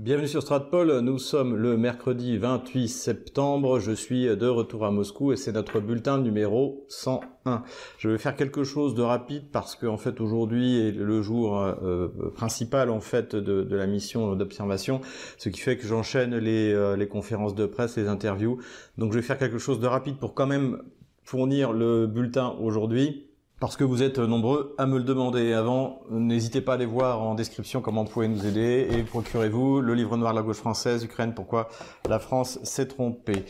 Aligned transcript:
Bienvenue 0.00 0.28
sur 0.28 0.40
Stratpol, 0.40 1.00
nous 1.00 1.18
sommes 1.18 1.54
le 1.56 1.76
mercredi 1.76 2.38
28 2.38 2.88
septembre, 2.88 3.80
je 3.80 3.92
suis 3.92 4.34
de 4.34 4.46
retour 4.46 4.86
à 4.86 4.90
Moscou 4.90 5.30
et 5.30 5.36
c'est 5.36 5.52
notre 5.52 5.78
bulletin 5.78 6.16
numéro 6.16 6.86
101. 6.88 7.62
Je 7.98 8.08
vais 8.08 8.16
faire 8.16 8.34
quelque 8.34 8.64
chose 8.64 8.94
de 8.94 9.02
rapide 9.02 9.50
parce 9.52 9.76
que 9.76 9.84
en 9.84 9.98
fait 9.98 10.22
aujourd'hui 10.22 10.78
est 10.78 10.92
le 10.92 11.20
jour 11.20 11.60
euh, 11.60 12.08
principal 12.34 12.88
en 12.88 13.00
fait 13.00 13.36
de, 13.36 13.76
la 13.76 13.86
mission 13.86 14.34
d'observation, 14.36 15.02
ce 15.36 15.50
qui 15.50 15.60
fait 15.60 15.76
que 15.76 15.86
j'enchaîne 15.86 16.32
euh, 16.32 16.96
les 16.96 17.06
conférences 17.06 17.54
de 17.54 17.66
presse, 17.66 17.98
les 17.98 18.08
interviews. 18.08 18.58
Donc 18.96 19.12
je 19.12 19.18
vais 19.18 19.22
faire 19.22 19.36
quelque 19.36 19.58
chose 19.58 19.80
de 19.80 19.86
rapide 19.86 20.16
pour 20.16 20.32
quand 20.32 20.46
même 20.46 20.80
fournir 21.24 21.74
le 21.74 22.06
bulletin 22.06 22.56
aujourd'hui 22.58 23.29
parce 23.60 23.76
que 23.76 23.84
vous 23.84 24.02
êtes 24.02 24.18
nombreux 24.18 24.74
à 24.78 24.86
me 24.86 24.96
le 24.96 25.04
demander. 25.04 25.52
Avant, 25.52 26.00
n'hésitez 26.10 26.62
pas 26.62 26.72
à 26.72 26.74
aller 26.76 26.86
voir 26.86 27.20
en 27.22 27.34
description 27.34 27.82
comment 27.82 28.04
vous 28.04 28.10
pouvez 28.10 28.26
nous 28.26 28.46
aider 28.46 28.88
et 28.90 29.02
procurez-vous 29.02 29.82
le 29.82 29.94
livre 29.94 30.16
noir 30.16 30.32
de 30.32 30.38
la 30.38 30.42
gauche 30.42 30.56
française, 30.56 31.04
Ukraine, 31.04 31.34
pourquoi 31.34 31.68
la 32.08 32.18
France 32.18 32.58
s'est 32.64 32.88
trompée. 32.88 33.44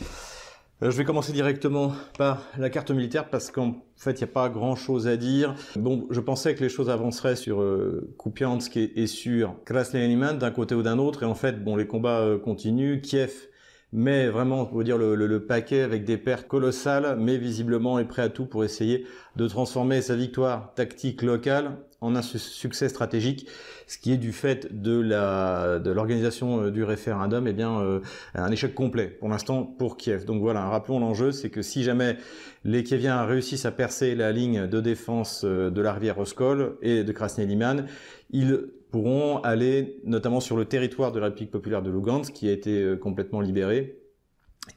Euh, 0.83 0.91
je 0.91 0.97
vais 0.97 1.05
commencer 1.05 1.33
directement 1.33 1.93
par 2.19 2.43
la 2.59 2.71
carte 2.71 2.91
militaire 2.91 3.29
parce 3.29 3.52
qu'en 3.52 3.77
fait, 3.97 4.12
il 4.12 4.25
n'y 4.25 4.30
a 4.30 4.33
pas 4.33 4.49
grand-chose 4.49 5.07
à 5.07 5.16
dire. 5.16 5.55
Bon, 5.77 6.07
je 6.11 6.21
pensais 6.21 6.55
que 6.57 6.65
les 6.65 6.71
choses 6.71 6.91
avanceraient 6.91 7.37
sur 7.37 7.61
euh, 7.61 8.13
Kupiansk 8.19 8.77
et, 8.77 9.07
sur 9.07 9.63
Krasny 9.65 10.16
d'un 10.16 10.51
côté 10.51 10.74
ou 10.74 10.83
d'un 10.83 10.99
autre. 10.99 11.23
Et 11.23 11.27
en 11.27 11.35
fait, 11.37 11.63
bon, 11.63 11.77
les 11.77 11.87
combats 11.87 12.21
euh, 12.21 12.38
continuent. 12.38 13.01
Kiev 13.01 13.30
mais 13.93 14.29
vraiment, 14.29 14.62
on 14.62 14.67
peut 14.67 14.85
dire 14.85 14.99
le, 14.99 15.15
le, 15.15 15.45
paquet 15.45 15.80
avec 15.83 16.05
des 16.05 16.17
pertes 16.17 16.47
colossales, 16.47 17.17
mais 17.19 17.39
visiblement 17.39 17.99
est 17.99 18.05
prêt 18.05 18.23
à 18.23 18.29
tout 18.29 18.47
pour 18.47 18.65
essayer 18.65 19.05
de 19.37 19.49
transformer 19.49 20.01
sa 20.01 20.15
victoire 20.15 20.73
tactique 20.75 21.23
locale 21.23 21.77
en 22.01 22.16
un 22.16 22.23
succès 22.23 22.89
stratégique, 22.89 23.47
ce 23.87 23.99
qui 23.99 24.13
est 24.13 24.16
du 24.16 24.33
fait 24.33 24.80
de 24.80 24.99
la 24.99 25.79
de 25.79 25.91
l'organisation 25.91 26.63
euh, 26.63 26.71
du 26.71 26.83
référendum, 26.83 27.47
eh 27.47 27.53
bien 27.53 27.80
euh, 27.80 28.01
un 28.35 28.51
échec 28.51 28.75
complet 28.75 29.09
pour 29.09 29.29
l'instant 29.29 29.65
pour 29.65 29.97
Kiev. 29.97 30.25
Donc 30.25 30.41
voilà, 30.41 30.66
rappelons 30.68 31.01
l'enjeu, 31.01 31.33
c'est 31.33 31.51
que 31.51 31.61
si 31.61 31.83
jamais 31.83 32.16
les 32.65 32.85
Kieviens 32.85 33.23
réussissent 33.24 33.66
à 33.66 33.71
percer 33.71 34.15
la 34.15 34.33
ligne 34.33 34.66
de 34.66 34.80
défense 34.80 35.43
euh, 35.45 35.71
de 35.71 35.80
la 35.83 35.93
rivière 35.93 36.18
Oskol 36.18 36.79
et 36.80 37.05
de 37.05 37.13
Krasny 37.13 37.45
Liman, 37.45 37.85
ils 38.30 38.71
pourront 38.91 39.38
aller 39.38 40.01
notamment 40.05 40.41
sur 40.41 40.57
le 40.57 40.65
territoire 40.65 41.13
de 41.13 41.21
la 41.21 41.27
République 41.27 41.51
populaire 41.51 41.83
de 41.83 41.91
Lugansk 41.91 42.33
qui 42.33 42.49
a 42.49 42.52
été 42.52 42.95
complètement 43.01 43.41
libéré 43.41 44.01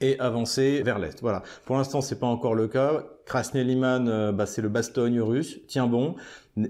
et 0.02 0.20
avancer 0.20 0.82
vers 0.84 1.00
l'est. 1.00 1.20
Voilà. 1.22 1.44
Pour 1.66 1.76
l'instant, 1.76 2.02
c'est 2.02 2.20
pas 2.20 2.28
encore 2.28 2.56
le 2.56 2.68
cas. 2.68 3.06
Krasny 3.26 3.64
Liman, 3.64 4.08
euh, 4.08 4.32
bah, 4.32 4.46
c'est 4.46 4.62
le 4.62 4.70
Bastogne 4.70 5.22
russe, 5.22 5.60
tient 5.68 5.88
bon. 5.88 6.16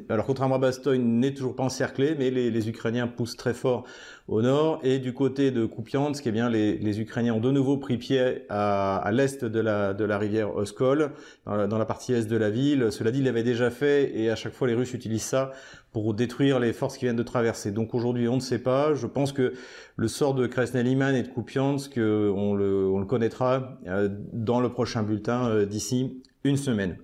Alors 0.08 0.26
contrairement 0.26 0.56
à 0.56 0.60
Bastogne, 0.60 1.02
n'est 1.02 1.34
toujours 1.34 1.56
pas 1.56 1.64
encerclé, 1.64 2.16
mais 2.18 2.30
les, 2.30 2.70
Ukrainiens 2.70 3.08
poussent 3.08 3.36
très 3.36 3.54
fort 3.54 3.84
au 4.30 4.42
nord. 4.42 4.80
Et 4.84 5.00
du 5.00 5.14
côté 5.14 5.52
de 5.52 5.66
Kupiansk, 5.66 6.26
eh 6.26 6.32
bien 6.32 6.50
les, 6.50 7.02
Ukrainiens 7.02 7.34
ont 7.34 7.42
de 7.42 7.52
nouveau 7.52 7.76
pris 7.76 7.98
pied 7.98 8.46
à, 8.50 9.10
l'est 9.12 9.44
de 9.44 9.60
la, 9.60 9.94
de 9.94 10.06
la 10.06 10.18
rivière 10.18 10.56
Oskol, 10.56 11.12
dans 11.46 11.78
la, 11.78 11.86
partie 11.86 12.14
est 12.14 12.30
de 12.30 12.38
la 12.38 12.50
ville. 12.50 12.88
Cela 12.92 13.12
dit, 13.12 13.20
ils 13.20 13.26
l'avaient 13.26 13.44
déjà 13.44 13.70
fait, 13.70 14.18
et 14.18 14.30
à 14.30 14.38
chaque 14.38 14.54
fois 14.54 14.70
les 14.70 14.74
Russes 14.74 14.94
utilisent 14.94 15.24
ça 15.24 15.52
pour 15.92 16.14
détruire 16.14 16.62
les 16.62 16.72
forces 16.72 16.98
qui 16.98 17.04
viennent 17.04 17.18
de 17.18 17.24
traverser. 17.24 17.72
Donc 17.72 17.94
aujourd'hui, 17.94 18.30
on 18.30 18.36
ne 18.36 18.42
sait 18.42 18.60
pas. 18.60 18.94
Je 18.94 19.06
pense 19.06 19.34
que 19.34 19.54
le 19.98 20.08
sort 20.08 20.34
de 20.34 20.48
Krasny 20.48 20.82
Liman 20.82 21.14
et 21.14 21.24
de 21.24 21.28
Kupiansk, 21.28 21.98
euh, 21.98 22.32
on 22.32 22.56
le, 22.56 22.88
on 22.88 23.00
le 23.00 23.06
connaîtra 23.06 23.78
euh, 23.88 24.08
dans 24.32 24.62
le 24.62 24.70
prochain 24.70 25.04
bulletin 25.04 25.66
d'ici 25.66 26.24
une 26.44 26.58
semaine. 26.58 26.98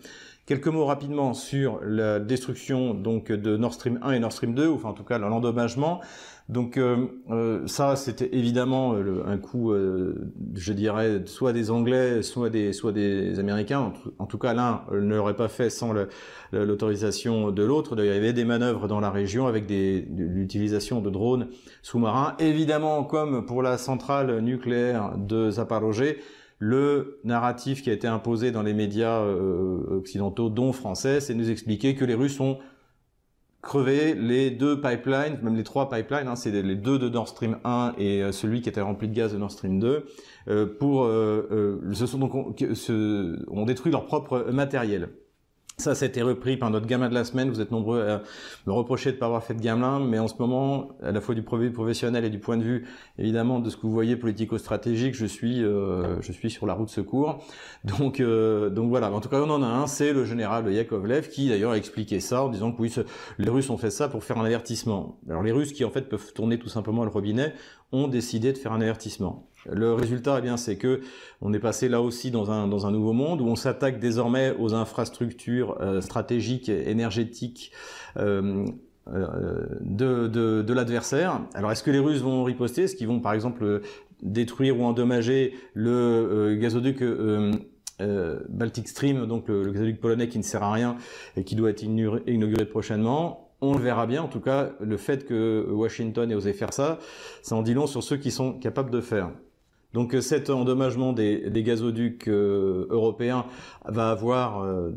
Quelques 0.46 0.68
mots 0.68 0.86
rapidement 0.86 1.36
sur 1.36 1.80
la 1.84 2.20
destruction 2.20 2.96
donc 2.96 3.32
de 3.32 3.56
Nord 3.56 3.74
Stream 3.74 4.00
1 4.02 4.14
et 4.14 4.20
Nord 4.20 4.32
Stream 4.32 4.56
2, 4.56 4.68
ou 4.68 4.76
enfin 4.76 4.90
en 4.90 4.94
tout 4.94 5.04
cas 5.04 5.20
l'endommagement. 5.20 6.02
Donc 6.50 6.78
euh, 6.78 7.06
euh, 7.30 7.68
ça, 7.68 7.96
c'était 7.96 8.30
évidemment 8.36 8.96
euh, 8.96 9.24
un 9.28 9.38
coup, 9.38 9.72
je 10.56 10.74
dirais, 10.74 11.22
soit 11.26 11.54
des 11.54 11.70
Anglais, 11.70 12.24
soit 12.24 12.50
des, 12.50 12.74
soit 12.74 12.92
des 12.92 13.38
Américains. 13.38 13.94
En 14.18 14.26
tout, 14.26 14.40
cas, 14.40 14.56
l'un 14.56 14.82
ne 14.92 15.16
l'aurait 15.16 15.36
pas 15.36 15.48
fait 15.48 15.70
sans 15.70 15.94
l'autorisation 16.52 17.52
de 17.52 17.64
l'autre. 17.64 17.96
Il 18.00 18.06
y 18.06 18.10
avait 18.10 18.34
des 18.34 18.46
manœuvres 18.46 18.88
dans 18.88 19.00
la 19.00 19.12
région 19.12 19.46
avec 19.46 19.70
l'utilisation 19.70 21.02
de 21.02 21.12
drones 21.12 21.50
sous-marins. 21.84 22.36
Évidemment, 22.40 23.04
comme 23.04 23.46
pour 23.46 23.62
la 23.62 23.78
centrale 23.78 24.40
nucléaire 24.40 25.16
de 25.16 25.52
Zaporozhye, 25.52 26.16
le 26.60 27.20
narratif 27.24 27.82
qui 27.82 27.90
a 27.90 27.94
été 27.94 28.08
imposé 28.08 28.52
dans 28.52 28.62
les 28.62 28.74
médias 28.74 29.22
euh, 29.22 29.98
occidentaux, 29.98 30.50
dont 30.50 30.74
français, 30.74 31.22
c'est 31.22 31.34
nous 31.34 31.50
expliquer 31.50 31.96
que 31.96 32.06
les 32.06 32.14
Russes 32.14 32.40
ont 32.40 32.60
crevé 33.62 34.14
les 34.14 34.52
deux 34.52 34.80
pipelines, 34.80 35.40
même 35.42 35.56
les 35.56 35.64
trois 35.64 35.90
pipelines, 35.90 36.28
hein, 36.28 36.36
c'est 36.36 36.52
les 36.52 36.76
deux 36.76 36.98
de 36.98 37.10
Nord 37.10 37.28
Stream 37.28 37.58
1 37.64 37.96
et 37.98 38.24
euh, 38.24 38.32
celui 38.32 38.62
qui 38.62 38.70
était 38.70 38.82
rempli 38.82 39.08
de 39.08 39.14
gaz 39.14 39.34
de 39.34 39.38
Nord 39.38 39.52
Stream 39.52 39.80
2, 39.80 40.06
euh, 40.48 40.66
pour 40.66 41.04
euh, 41.04 41.82
ce 41.94 42.06
sont 42.06 42.20
donc 42.20 42.34
ont 42.34 43.66
détruit 43.66 43.92
leur 43.92 44.06
propre 44.06 44.48
matériel. 44.52 45.10
Ça, 45.80 45.94
été 46.06 46.22
repris 46.22 46.58
par 46.58 46.70
notre 46.72 46.88
gamin 46.88 47.08
de 47.08 47.14
la 47.14 47.24
semaine. 47.24 47.50
Vous 47.50 47.62
êtes 47.62 47.72
nombreux 47.72 48.02
à 48.02 48.22
me 48.68 48.74
reprocher 48.74 49.12
de 49.12 49.16
ne 49.16 49.20
pas 49.22 49.28
avoir 49.28 49.42
fait 49.42 49.54
de 49.54 49.62
gamin, 49.62 50.02
mais 50.02 50.20
en 50.20 50.28
ce 50.28 50.34
moment, 50.38 50.90
à 51.02 51.14
la 51.14 51.22
fois 51.22 51.36
du 51.36 51.42
point 51.42 51.58
de 51.58 51.64
vue 51.64 51.72
professionnel 51.72 52.26
et 52.26 52.30
du 52.30 52.38
point 52.38 52.58
de 52.58 52.64
vue, 52.64 52.86
évidemment, 53.18 53.60
de 53.60 53.70
ce 53.70 53.78
que 53.78 53.84
vous 53.84 53.94
voyez 53.94 54.18
politico-stratégique, 54.18 55.16
je 55.16 55.26
suis, 55.26 55.64
euh, 55.64 56.22
je 56.22 56.34
suis 56.34 56.50
sur 56.50 56.66
la 56.66 56.74
route 56.74 56.88
de 56.88 56.92
secours. 56.92 57.46
Donc, 57.86 58.20
euh, 58.20 58.70
donc 58.70 58.90
voilà. 58.90 59.10
En 59.10 59.22
tout 59.22 59.30
cas, 59.30 59.40
on 59.42 59.50
en 59.50 59.64
a 59.64 59.68
un, 59.68 59.88
c'est 59.88 60.12
le 60.12 60.26
général 60.26 60.70
Yakovlev, 60.72 61.30
qui 61.30 61.48
d'ailleurs 61.48 61.72
a 61.72 61.78
expliqué 61.78 62.20
ça 62.20 62.44
en 62.44 62.50
disant 62.50 62.74
que 62.74 62.82
oui, 62.82 62.94
les 63.38 63.50
Russes 63.50 63.70
ont 63.70 63.78
fait 63.78 63.92
ça 63.92 64.10
pour 64.10 64.22
faire 64.26 64.38
un 64.38 64.46
avertissement. 64.46 65.18
Alors 65.30 65.44
les 65.44 65.54
Russes, 65.54 65.72
qui 65.72 65.86
en 65.86 65.92
fait 65.92 66.10
peuvent 66.10 66.34
tourner 66.34 66.60
tout 66.60 66.68
simplement 66.68 67.06
le 67.06 67.10
robinet, 67.10 67.54
ont 67.94 68.10
décidé 68.10 68.52
de 68.52 68.58
faire 68.58 68.74
un 68.74 68.82
avertissement. 68.82 69.49
Le 69.66 69.94
résultat, 69.94 70.38
eh 70.40 70.42
bien, 70.42 70.58
c'est 70.58 70.78
que 70.78 71.02
on 71.42 71.54
est 71.54 71.60
passé 71.60 71.90
là 71.90 72.02
aussi 72.02 72.32
dans 72.32 72.52
un 72.52 72.68
dans 72.68 72.86
un 72.86 72.92
nouveau 72.92 73.14
monde 73.14 73.42
où 73.42 73.46
on 73.46 73.56
s'attaque 73.56 74.00
désormais 74.00 74.54
aux 74.58 74.74
infrastructures 74.74 75.78
euh, 75.82 76.02
stratégiques, 76.02 76.70
énergétiques. 76.70 77.72
Euh, 78.18 78.66
euh, 79.12 79.66
de, 79.82 80.28
de, 80.28 80.74
l'adversaire. 80.74 81.42
Alors 81.56 81.72
est-ce 81.72 81.82
que 81.82 81.90
les 81.90 81.98
Russes 81.98 82.22
vont 82.22 82.44
riposter? 82.44 82.84
Est-ce 82.84 82.96
qu'ils 82.96 83.08
vont 83.08 83.20
par 83.20 83.34
exemple 83.34 83.82
détruire 84.22 84.80
ou 84.80 84.84
endommager 84.84 85.56
le 85.74 86.56
gazoduc 86.62 87.04
Baltic 88.50 88.88
Stream, 88.88 89.26
donc 89.26 89.48
le, 89.48 89.72
gazoduc 89.72 90.00
polonais 90.00 90.28
qui 90.28 90.38
ne 90.38 90.44
sert 90.44 90.62
à 90.62 90.72
rien 90.72 90.96
et 91.36 91.44
qui 91.44 91.56
doit 91.56 91.72
être 91.72 91.82
inauguré 91.82 92.66
prochainement? 92.66 93.50
On 93.62 93.74
le 93.74 93.80
verra 93.80 94.06
bien. 94.06 94.22
En 94.22 94.28
tout 94.28 94.42
cas, 94.42 94.74
le 94.80 94.98
fait 94.98 95.26
que 95.26 95.66
Washington 95.72 96.30
ait 96.30 96.36
osé 96.36 96.54
faire 96.54 96.72
ça, 96.72 97.00
ça 97.42 97.56
en 97.56 97.64
dit 97.64 97.74
long 97.74 97.88
sur 97.88 98.04
ceux 98.04 98.18
qui 98.18 98.30
sont 98.30 98.54
capables 98.60 98.92
de 98.92 99.02
faire. 99.02 99.32
Donc 99.94 100.14
euh, 100.14 100.22
cet 100.22 100.50
endommagement 100.50 101.14
des, 101.14 101.52
gazoducs 101.64 102.28
euh, 102.28 102.88
européens 102.90 103.46
va 103.86 104.12
avoir 104.12 104.62
euh, 104.62 104.92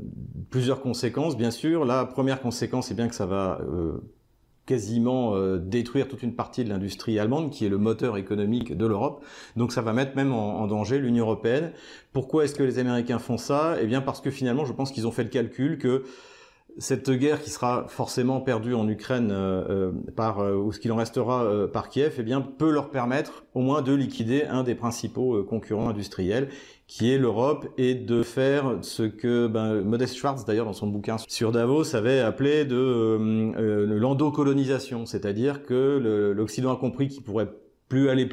plusieurs 0.50 0.80
conséquences, 0.80 1.36
bien 1.36 1.50
sûr. 1.50 1.84
La 1.84 2.04
première 2.04 2.40
conséquence, 2.40 2.88
c'est 2.88 2.94
bien 2.94 3.08
que 3.08 3.14
ça 3.14 3.26
va 3.26 3.60
quasiment 4.64 5.36
détruire 5.58 6.06
toute 6.06 6.22
une 6.22 6.36
partie 6.36 6.62
de 6.62 6.68
l'industrie 6.68 7.18
allemande, 7.18 7.50
qui 7.50 7.66
est 7.66 7.68
le 7.68 7.78
moteur 7.78 8.16
économique 8.16 8.76
de 8.76 8.86
l'Europe. 8.86 9.24
Donc 9.56 9.72
ça 9.72 9.82
va 9.82 9.92
mettre 9.92 10.14
même 10.14 10.32
en, 10.32 10.60
en 10.60 10.66
danger 10.68 10.98
l'Union 10.98 11.24
européenne. 11.24 11.72
Pourquoi 12.12 12.44
est-ce 12.44 12.54
que 12.54 12.62
les 12.62 12.78
Américains 12.78 13.18
font 13.18 13.38
ça? 13.38 13.76
Eh 13.80 13.86
bien 13.86 14.00
parce 14.00 14.20
que 14.20 14.30
finalement, 14.30 14.64
je 14.64 14.72
pense 14.72 14.92
qu'ils 14.92 15.06
ont 15.06 15.10
fait 15.10 15.24
le 15.24 15.30
calcul 15.30 15.78
que 15.78 16.04
cette 16.78 17.10
guerre 17.10 17.42
qui 17.42 17.50
sera 17.50 17.86
forcément 17.88 18.40
perdue 18.40 18.74
en 18.74 18.88
Ukraine 18.88 19.30
euh, 19.30 19.64
euh, 19.68 19.92
par 20.16 20.40
euh, 20.40 20.54
ou 20.54 20.72
ce 20.72 20.80
qu'il 20.80 20.92
en 20.92 20.96
restera 20.96 21.46
par 21.72 21.88
Kiev, 21.88 22.14
eh 22.18 22.22
bien 22.22 22.40
peut 22.40 22.70
leur 22.70 22.90
permettre 22.90 23.44
au 23.54 23.60
moins 23.60 23.82
de 23.82 23.92
liquider 23.92 24.44
un 24.44 24.62
des 24.62 24.74
principaux 24.74 25.42
concurrents 25.44 25.88
industriels, 25.88 26.48
qui 26.86 27.12
est 27.12 27.18
l'Europe, 27.18 27.66
et 27.78 27.94
de 27.94 28.22
faire 28.22 28.78
ce 28.82 29.02
que 29.02 29.46
ben, 29.46 29.82
Modest 29.82 30.16
Schwartz 30.16 30.44
d'ailleurs 30.44 30.66
dans 30.66 30.72
son 30.72 30.86
bouquin 30.86 31.16
sur 31.28 31.52
Davos 31.52 31.94
avait 31.94 32.20
appelé 32.20 32.64
de 32.64 33.94
l'endocolonisation, 33.98 35.06
c'est-à-dire 35.06 35.62
que 35.62 36.32
l'Occident 36.34 36.72
a 36.72 36.76
compris 36.76 37.08
qu'il 37.08 37.22
pourrait 37.22 37.48
plus 37.92 38.08
aller 38.08 38.26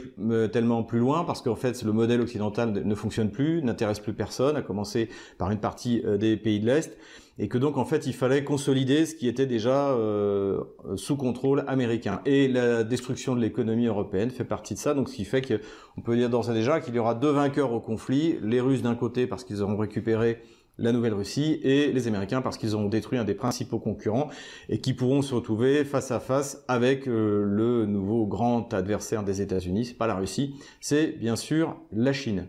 tellement 0.53 0.83
plus 0.83 0.99
loin 0.99 1.25
parce 1.25 1.41
qu'en 1.41 1.57
fait 1.57 1.83
le 1.83 1.91
modèle 1.91 2.21
occidental 2.21 2.71
ne 2.71 2.95
fonctionne 2.95 3.29
plus, 3.29 3.61
n'intéresse 3.61 3.99
plus 3.99 4.13
personne, 4.13 4.55
à 4.55 4.61
commencer 4.61 5.09
par 5.37 5.51
une 5.51 5.59
partie 5.59 6.01
des 6.17 6.37
pays 6.37 6.61
de 6.61 6.65
l'Est. 6.65 6.97
Et 7.39 7.49
que 7.49 7.57
donc 7.57 7.75
en 7.75 7.83
fait 7.83 8.07
il 8.07 8.13
fallait 8.13 8.45
consolider 8.45 9.05
ce 9.05 9.15
qui 9.15 9.27
était 9.27 9.45
déjà 9.45 9.89
euh, 9.89 10.61
sous 10.95 11.17
contrôle 11.17 11.65
américain. 11.67 12.21
Et 12.25 12.47
la 12.47 12.85
destruction 12.85 13.35
de 13.35 13.41
l'économie 13.41 13.87
européenne 13.87 14.29
fait 14.29 14.45
partie 14.45 14.75
de 14.75 14.79
ça, 14.79 14.93
donc 14.93 15.09
ce 15.09 15.15
qui 15.15 15.25
fait 15.25 15.41
qu'on 15.41 16.01
peut 16.01 16.15
dire 16.15 16.29
d'ores 16.29 16.49
et 16.49 16.53
déjà 16.53 16.79
qu'il 16.79 16.95
y 16.95 16.99
aura 16.99 17.13
deux 17.13 17.31
vainqueurs 17.31 17.73
au 17.73 17.81
conflit, 17.81 18.37
les 18.41 18.61
Russes 18.61 18.81
d'un 18.81 18.95
côté 18.95 19.27
parce 19.27 19.43
qu'ils 19.43 19.61
auront 19.61 19.75
récupéré 19.75 20.41
la 20.79 20.91
Nouvelle-Russie 20.91 21.59
et 21.63 21.91
les 21.91 22.07
Américains 22.07 22.41
parce 22.41 22.57
qu'ils 22.57 22.75
auront 22.75 22.89
détruit 22.89 23.19
un 23.19 23.23
des 23.23 23.33
principaux 23.33 23.79
concurrents 23.79 24.29
et 24.69 24.79
qui 24.79 24.93
pourront 24.93 25.21
se 25.21 25.35
retrouver 25.35 25.83
face 25.85 26.11
à 26.11 26.19
face 26.19 26.63
avec 26.67 27.07
euh, 27.07 27.43
le 27.45 27.85
nouveau 27.85 28.25
grand 28.25 28.73
adversaire 28.73 29.23
des 29.23 29.41
États-Unis, 29.41 29.85
c'est 29.85 29.97
pas 29.97 30.07
la 30.07 30.15
Russie, 30.15 30.55
c'est 30.81 31.07
bien 31.07 31.35
sûr 31.35 31.75
la 31.91 32.13
Chine. 32.13 32.47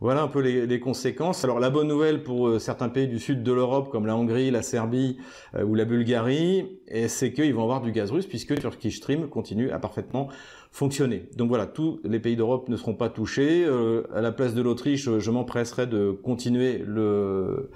Voilà 0.00 0.22
un 0.22 0.28
peu 0.28 0.40
les, 0.40 0.80
conséquences. 0.80 1.44
Alors 1.44 1.60
la 1.60 1.68
bonne 1.68 1.88
nouvelle 1.88 2.22
pour 2.22 2.48
euh, 2.48 2.58
certains 2.58 2.88
pays 2.88 3.06
du 3.06 3.18
sud 3.18 3.42
de 3.42 3.52
l'Europe, 3.52 3.90
comme 3.90 4.06
la 4.06 4.16
Hongrie, 4.16 4.50
la 4.50 4.62
Serbie 4.62 5.18
euh, 5.54 5.62
ou 5.62 5.74
la 5.74 5.84
Bulgarie, 5.84 6.80
c'est 7.06 7.34
qu'ils 7.34 7.52
vont 7.52 7.62
avoir 7.62 7.82
du 7.82 7.92
gaz 7.92 8.10
russe 8.10 8.26
puisque 8.26 8.58
Turkish 8.58 8.96
Stream 8.96 9.28
continue 9.28 9.70
à 9.70 9.78
parfaitement 9.78 10.28
fonctionner. 10.72 11.28
Donc 11.36 11.48
voilà, 11.48 11.66
tous 11.66 12.00
les 12.02 12.18
pays 12.18 12.34
d'Europe 12.34 12.70
ne 12.70 12.76
seront 12.76 12.94
pas 12.94 13.10
touchés. 13.10 13.62
Euh, 13.66 14.04
à 14.14 14.22
la 14.22 14.32
place 14.32 14.54
de 14.54 14.62
l'Autriche, 14.62 15.18
je 15.18 15.30
m'empresserai 15.30 15.86
de 15.86 16.12
continuer 16.12 16.78
le, 16.78 17.70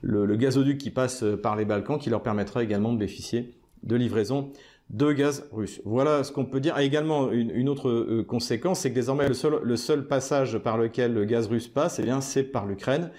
le, 0.00 0.36
gazoduc 0.36 0.78
qui 0.78 0.90
passe 0.90 1.24
par 1.42 1.56
les 1.56 1.66
Balkans, 1.66 1.98
qui 1.98 2.08
leur 2.08 2.22
permettra 2.22 2.62
également 2.62 2.94
de 2.94 2.98
bénéficier 2.98 3.52
de 3.82 3.96
livraisons 3.96 4.50
de 4.90 5.12
gaz 5.12 5.48
russe. 5.52 5.80
Voilà 5.84 6.22
ce 6.22 6.30
qu'on 6.30 6.44
peut 6.44 6.60
dire. 6.60 6.78
également, 6.78 7.32
une, 7.32 7.68
autre 7.68 7.88
euh, 7.88 8.24
conséquence, 8.26 8.80
c'est 8.80 8.90
que 8.90 8.94
désormais, 8.94 9.28
le 9.28 9.76
seul, 9.76 10.06
passage 10.06 10.58
par 10.58 10.78
lequel 10.78 11.12
le 11.12 11.24
gaz 11.24 11.48
russe 11.48 11.66
passe, 11.66 11.98
eh 11.98 12.02
bien, 12.02 12.20
c'est 12.20 12.44
par 12.44 12.66
l'Ukraine. 12.66 13.10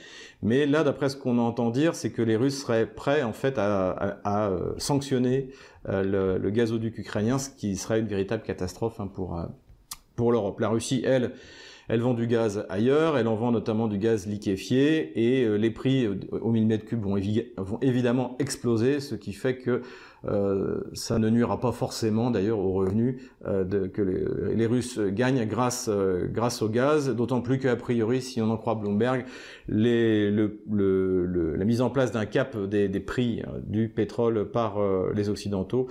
Mais 0.42 0.66
là, 0.66 0.84
d'après 0.84 1.10
ce 1.10 1.18
qu'on 1.18 1.38
entend 1.40 1.70
dire, 1.70 1.96
c'est 1.96 2.12
que 2.12 2.22
les 2.22 2.36
Russes 2.36 2.62
seraient 2.62 2.86
prêts, 2.86 3.24
en 3.24 3.34
fait, 3.34 3.56
à, 3.58 4.18
euh, 4.26 4.74
sanctionner 4.78 5.50
euh, 5.90 6.38
le, 6.38 6.50
gazoduc 6.52 6.98
ukrainien, 7.00 7.38
ce 7.38 7.50
qui 7.50 7.76
serait 7.76 8.00
une 8.00 8.08
véritable 8.08 8.44
catastrophe 8.44 9.00
hein, 9.00 9.08
pour, 9.08 9.42
pour 10.16 10.32
l'Europe. 10.32 10.60
La 10.60 10.70
Russie, 10.70 11.02
elle, 11.06 11.34
elle 11.90 12.02
vend 12.02 12.14
du 12.14 12.28
gaz 12.28 12.66
ailleurs, 12.70 13.18
elle 13.18 13.28
en 13.28 13.36
vend 13.36 13.52
notamment 13.52 13.88
du 13.88 13.98
gaz 13.98 14.26
liquéfié, 14.28 15.40
et 15.42 15.58
les 15.58 15.72
prix 15.72 16.08
au 16.32 16.52
millimètre 16.52 16.86
cube 16.86 17.02
vont, 17.02 17.20
vont 17.58 17.80
évidemment 17.82 18.36
exploser, 18.40 19.00
ce 19.00 19.16
qui 19.16 19.34
fait 19.34 19.58
que 19.58 19.82
ça 20.94 21.20
ne 21.20 21.30
nuira 21.30 21.60
pas 21.60 21.72
forcément 21.72 22.32
d'ailleurs 22.32 22.60
aux 22.60 22.74
revenus 22.74 23.22
euh, 23.46 23.88
que 23.88 24.02
les, 24.02 24.66
Russes 24.66 25.00
gagnent 25.00 25.46
grâce, 25.46 25.90
euh, 25.90 26.28
grâce 26.28 26.62
au 26.62 26.70
gaz, 26.70 27.10
d'autant 27.10 27.42
plus 27.42 27.60
qu'a 27.60 27.76
priori, 27.76 28.22
si 28.22 28.42
on 28.42 28.50
en 28.50 28.58
croit 28.58 28.76
Bloomberg, 28.76 29.26
la 29.70 30.50
mise 31.66 31.82
en 31.82 31.90
place 31.90 32.12
d'un 32.12 32.26
cap 32.26 32.58
des, 32.58 32.90
prix 33.00 33.44
du 33.64 33.90
pétrole 33.90 34.50
par 34.52 34.80
les 35.14 35.30
Occidentaux 35.30 35.88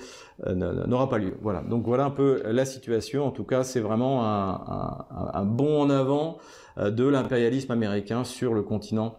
n'aura 0.47 1.09
pas 1.09 1.19
lieu. 1.19 1.35
Voilà, 1.41 1.63
donc 1.63 1.87
voilà 1.87 2.05
un 2.05 2.11
peu 2.11 2.43
la 2.45 2.65
situation. 2.65 3.25
En 3.27 3.31
tout 3.31 3.45
cas, 3.45 3.63
c'est 3.65 3.81
vraiment 3.81 4.27
un, 4.27 5.07
un, 5.33 5.45
bond 5.45 5.83
en 5.83 5.91
avant 5.91 6.39
de 6.77 7.05
l'impérialisme 7.05 7.73
américain 7.73 8.25
sur 8.25 8.53
le 8.53 8.63
continent 8.63 9.17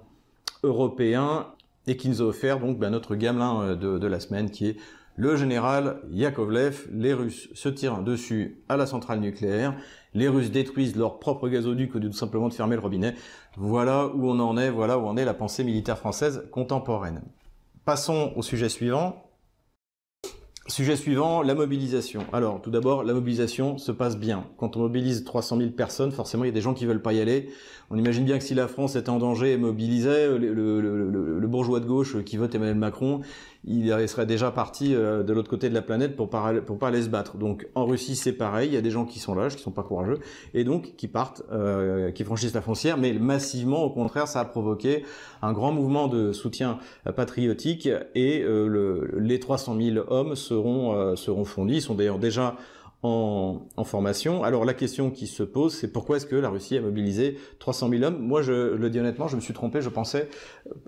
européen 0.64 1.48
et 1.88 1.98
qui 1.98 2.10
nous 2.10 2.22
a 2.22 2.26
offert 2.26 2.60
donc 2.60 2.78
ben, 2.78 2.90
notre 2.90 3.16
gamelin 3.16 3.76
de, 3.76 4.08
la 4.08 4.20
semaine 4.20 4.52
qui 4.52 4.68
est 4.68 4.78
le 5.18 5.36
général 5.36 6.00
Yakovlev, 6.12 6.88
les 6.92 7.14
Russes 7.14 7.50
se 7.54 7.70
tirent 7.70 8.04
dessus 8.04 8.62
à 8.70 8.78
la 8.78 8.86
centrale 8.86 9.20
nucléaire, 9.20 9.76
les 10.14 10.28
Russes 10.28 10.52
détruisent 10.52 10.96
leur 10.96 11.18
propre 11.18 11.50
gazoduc 11.50 11.96
au 11.96 12.00
lieu 12.00 12.10
de 12.10 12.14
simplement 12.14 12.50
de 12.50 12.54
fermer 12.54 12.76
le 12.76 12.82
robinet. 12.82 13.16
Voilà 13.58 14.08
où 14.08 14.30
on 14.30 14.40
en 14.40 14.58
est, 14.58 14.70
voilà 14.70 15.00
où 15.00 15.08
en 15.08 15.18
est 15.18 15.26
la 15.26 15.34
pensée 15.34 15.64
militaire 15.64 15.98
française 15.98 16.48
contemporaine. 16.52 17.24
Passons 17.84 18.32
au 18.36 18.44
sujet 18.44 18.70
suivant. 18.70 19.24
Sujet 20.68 20.98
suivant, 20.98 21.42
la 21.44 21.56
mobilisation. 21.56 22.26
Alors, 22.34 22.62
tout 22.62 22.70
d'abord, 22.70 23.04
la 23.04 23.14
mobilisation 23.14 23.78
se 23.78 23.94
passe 23.94 24.18
bien. 24.18 24.46
Quand 24.58 24.76
on 24.76 24.82
mobilise 24.82 25.24
300 25.24 25.60
000 25.60 25.70
personnes, 25.72 26.12
forcément, 26.12 26.44
il 26.44 26.48
y 26.48 26.50
a 26.50 26.54
des 26.54 26.60
gens 26.60 26.74
qui 26.74 26.86
veulent 26.86 27.02
pas 27.02 27.14
y 27.14 27.22
aller. 27.22 27.50
On 27.90 27.98
imagine 27.98 28.26
bien 28.26 28.38
que 28.38 28.44
si 28.44 28.54
la 28.54 28.68
France 28.68 28.98
était 28.98 29.10
en 29.10 29.18
danger 29.18 29.54
et 29.54 29.58
mobilisait, 29.58 30.38
le, 30.38 30.52
le 30.54 31.48
bourgeois 31.48 31.80
de 31.80 31.86
gauche 31.86 32.22
qui 32.26 32.36
vote 32.36 32.54
Emmanuel 32.54 32.76
Macron, 32.76 33.22
il 33.68 34.08
serait 34.08 34.26
déjà 34.26 34.50
parti 34.50 34.96
euh, 34.96 35.24
de 35.24 35.34
l'autre 35.34 35.50
côté 35.50 35.68
de 35.70 35.74
la 35.74 35.82
planète 35.82 36.16
pour 36.16 36.30
pas, 36.30 36.54
pour 36.66 36.80
pas 36.80 36.88
aller 36.88 37.02
se 37.02 37.10
battre. 37.10 37.38
Donc 37.38 37.68
en 37.76 37.86
Russie 37.86 38.16
c'est 38.16 38.32
pareil, 38.32 38.70
il 38.70 38.74
y 38.74 38.78
a 38.78 38.82
des 38.82 38.92
gens 38.92 39.06
qui 39.06 39.20
sont 39.20 39.36
lâches, 39.36 39.56
qui 39.58 39.62
sont 39.64 39.72
pas 39.72 39.84
courageux, 39.84 40.20
et 40.54 40.64
donc 40.64 40.96
qui 40.96 41.08
partent, 41.08 41.44
euh, 41.52 42.12
qui 42.12 42.24
franchissent 42.24 42.54
la 42.54 42.62
frontière, 42.62 42.98
mais 42.98 43.14
massivement 43.14 43.84
au 43.84 43.90
contraire 43.90 44.28
ça 44.28 44.40
a 44.40 44.46
provoqué 44.46 45.04
un 45.42 45.52
grand 45.52 45.72
mouvement 45.72 46.08
de 46.08 46.32
soutien 46.32 46.80
patriotique 47.16 47.90
et 48.16 48.42
euh, 48.42 48.68
le, 48.68 49.20
les 49.20 49.40
300 49.40 49.78
000 49.80 50.06
hommes 50.08 50.36
seront, 50.36 51.16
seront 51.16 51.46
fondis, 51.46 51.76
ils 51.76 51.82
sont 51.82 51.96
d'ailleurs 51.96 52.20
déjà 52.20 52.56
en, 53.08 53.84
formation. 53.84 54.44
Alors 54.44 54.66
la 54.66 54.74
question 54.74 55.12
qui 55.12 55.28
se 55.28 55.44
pose, 55.44 55.74
c'est 55.74 55.92
pourquoi 55.92 56.18
est-ce 56.18 56.26
que 56.26 56.36
la 56.36 56.50
Russie 56.50 56.78
a 56.78 56.82
mobilisé 56.82 57.38
300 57.60 57.90
000 57.90 58.04
hommes? 58.04 58.20
Moi, 58.20 58.42
je 58.42 58.76
le 58.76 58.90
dis 58.90 59.00
honnêtement, 59.00 59.28
je 59.28 59.36
me 59.36 59.42
suis 59.42 59.54
trompé. 59.54 59.82
Je 59.82 59.90
pensais, 59.90 60.30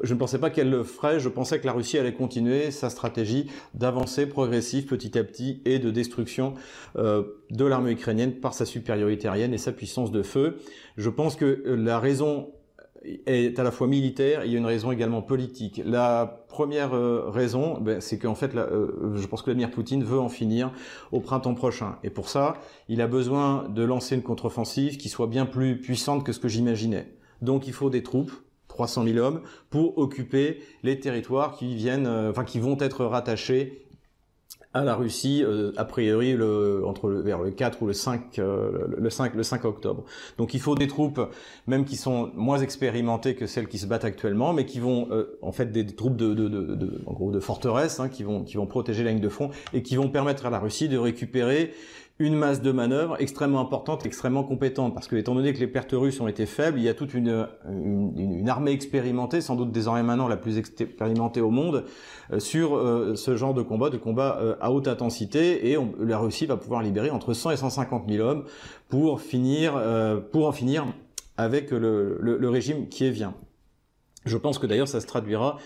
je 0.04 0.13
ne 0.13 0.19
pensais 0.19 0.39
pas 0.39 0.50
qu'elle 0.50 0.69
le 0.69 0.83
ferait. 0.83 1.19
Je 1.19 1.30
pensais 1.30 1.60
que 1.60 1.66
la 1.66 1.74
Russie 1.74 1.98
allait 1.98 2.13
continuer 2.13 2.71
sa 2.71 2.89
stratégie 2.89 3.48
d'avancée 3.74 4.25
progressive 4.25 4.86
petit 4.86 5.18
à 5.18 5.24
petit 5.24 5.62
et 5.66 5.80
de 5.80 5.92
destruction 5.92 6.54
euh, 6.98 7.24
de 7.51 7.66
l'armée 7.66 7.92
ukrainienne 7.92 8.33
par 8.33 8.54
sa 8.54 8.66
supériorité 8.66 9.27
aérienne 9.27 9.54
et 9.54 9.57
sa 9.57 9.71
puissance 9.71 10.12
de 10.12 10.24
feu. 10.24 10.57
Je 10.98 11.10
pense 11.10 11.36
que 11.36 11.63
la 11.66 12.00
raison 12.00 12.51
est 13.25 13.59
à 13.59 13.63
la 13.63 13.71
fois 13.71 13.88
militaire, 13.88 14.45
il 14.45 14.51
y 14.51 14.56
a 14.56 14.57
une 14.57 14.65
raison 14.65 14.91
également 14.91 15.21
politique. 15.21 15.81
La 15.85 16.45
première 16.47 16.94
euh, 16.94 17.29
raison, 17.29 17.79
ben, 17.79 18.01
c'est 18.01 18.17
qu'en 18.17 18.35
fait, 18.35 18.56
euh, 18.56 19.15
je 19.15 19.25
pense 19.27 19.41
que 19.41 19.45
Vladimir 19.45 19.71
Poutine 19.71 20.03
veut 20.03 20.19
en 20.19 20.29
finir 20.29 20.71
au 21.11 21.19
printemps 21.19 21.53
prochain. 21.53 21.97
Et 22.03 22.09
pour 22.09 22.29
ça, 22.29 22.57
il 22.88 23.01
a 23.01 23.07
besoin 23.07 23.67
de 23.69 23.83
lancer 23.83 24.15
une 24.15 24.23
contre-offensive 24.23 24.97
qui 24.97 25.09
soit 25.09 25.27
bien 25.27 25.45
plus 25.45 25.79
puissante 25.79 26.25
que 26.25 26.33
ce 26.33 26.39
que 26.39 26.47
j'imaginais. 26.47 27.13
Donc 27.41 27.67
il 27.67 27.73
faut 27.73 27.89
des 27.89 28.03
troupes, 28.03 28.31
300 28.67 29.06
000 29.06 29.17
hommes, 29.17 29.41
pour 29.69 29.97
occuper 29.97 30.59
les 30.83 31.00
territoires 31.00 31.56
qui 31.56 31.75
viennent, 31.75 32.07
euh, 32.07 32.31
enfin 32.31 32.44
qui 32.44 32.59
vont 32.59 32.77
être 32.79 33.06
rattachés 33.06 33.85
à 34.74 34.83
la 34.83 34.94
Russie 34.94 35.44
euh, 35.44 35.71
a 35.77 35.86
priori 35.86 36.33
le, 36.33 36.86
entre 36.86 37.10
le, 37.10 37.21
vers 37.21 37.42
le 37.42 37.50
4 37.50 37.81
ou 37.81 37.88
le 37.88 37.94
5 37.94 38.38
euh, 38.38 38.88
le 38.98 39.10
5 39.10 39.33
le 39.33 39.44
5 39.44 39.66
octobre. 39.66 40.04
Donc 40.38 40.54
il 40.54 40.60
faut 40.60 40.75
des 40.75 40.88
troupes 40.88 41.19
même 41.66 41.86
qui 41.86 41.95
sont 41.95 42.31
moins 42.36 42.60
expérimentées 42.60 43.36
que 43.36 43.48
celles 43.48 43.68
qui 43.68 43.80
se 43.80 43.88
battent 43.88 44.06
actuellement 44.06 44.54
mais 44.54 44.66
qui 44.66 44.80
vont 44.80 45.07
euh, 45.12 45.39
en 45.42 45.51
fait 45.51 45.71
des, 45.71 45.86
troupes 45.88 46.16
de, 46.16 46.36
de, 46.36 46.48
de, 46.48 46.75
de, 46.75 47.01
en 47.07 47.13
gros 47.13 47.31
de 47.31 47.39
forteresse 47.39 48.00
hein, 48.00 48.10
qui 48.10 48.24
vont 48.24 48.44
qui 48.44 48.57
vont 48.57 48.68
protéger 48.68 49.04
la 49.04 49.12
ligne 49.12 49.21
de 49.21 49.30
front 49.30 49.50
et 49.74 49.81
qui 49.81 49.95
vont 49.95 50.10
permettre 50.10 50.45
à 50.45 50.51
la 50.51 50.60
Russie 50.60 50.88
de 50.88 50.98
récupérer 50.98 51.74
une 52.21 52.36
masse 52.36 52.62
de 52.62 52.74
manœuvre 52.74 53.16
extrêmement 53.19 53.62
importante, 53.62 54.06
extrêmement 54.06 54.44
compétente, 54.44 54.94
parce 54.94 55.07
que 55.07 55.16
étant 55.16 55.36
donné 55.36 55.54
que 55.54 55.60
les 55.60 55.68
pertes 55.68 55.94
russes 55.94 56.19
ont 56.19 56.27
été 56.27 56.45
faibles, 56.45 56.77
il 56.77 56.83
y 56.83 56.89
a 56.89 56.94
toute 56.94 57.13
une, 57.13 57.48
armée 58.48 58.71
expérimentée, 58.71 59.39
sans 59.39 59.56
doute 59.56 59.71
désormais 59.71 60.04
maintenant 60.04 60.27
la 60.27 60.36
plus 60.36 60.57
expérimentée 60.57 61.39
au 61.39 61.50
monde, 61.50 61.86
euh, 62.33 62.39
sur 62.39 62.75
euh, 62.75 63.16
ce 63.16 63.38
genre 63.38 63.54
de 63.54 63.62
combat, 63.62 63.89
de 63.89 63.98
combat 63.98 64.38
euh, 64.42 64.56
à 64.60 64.74
haute 64.74 64.89
intensité, 64.89 65.71
et 65.71 65.77
la 65.98 66.18
Russie 66.18 66.45
va 66.45 66.57
pouvoir 66.57 66.83
libérer 66.83 67.10
entre 67.10 67.33
100 67.33 67.51
et 67.51 67.57
150 67.57 68.10
000 68.10 68.27
hommes 68.27 68.44
pour 68.89 69.21
finir, 69.21 69.81
pour 70.31 70.48
en 70.48 70.51
finir 70.51 70.88
avec 71.38 71.71
le, 71.71 72.18
le, 72.19 72.38
le 72.38 72.50
régime 72.50 72.89
qui 72.89 73.06
est 73.06 73.12
vient. 73.12 73.33
Je 74.25 74.38
pense 74.38 74.60
que 74.60 74.68
d'ailleurs 74.68 74.88
ça 74.88 75.01
se 75.01 75.07
traduira 75.07 75.57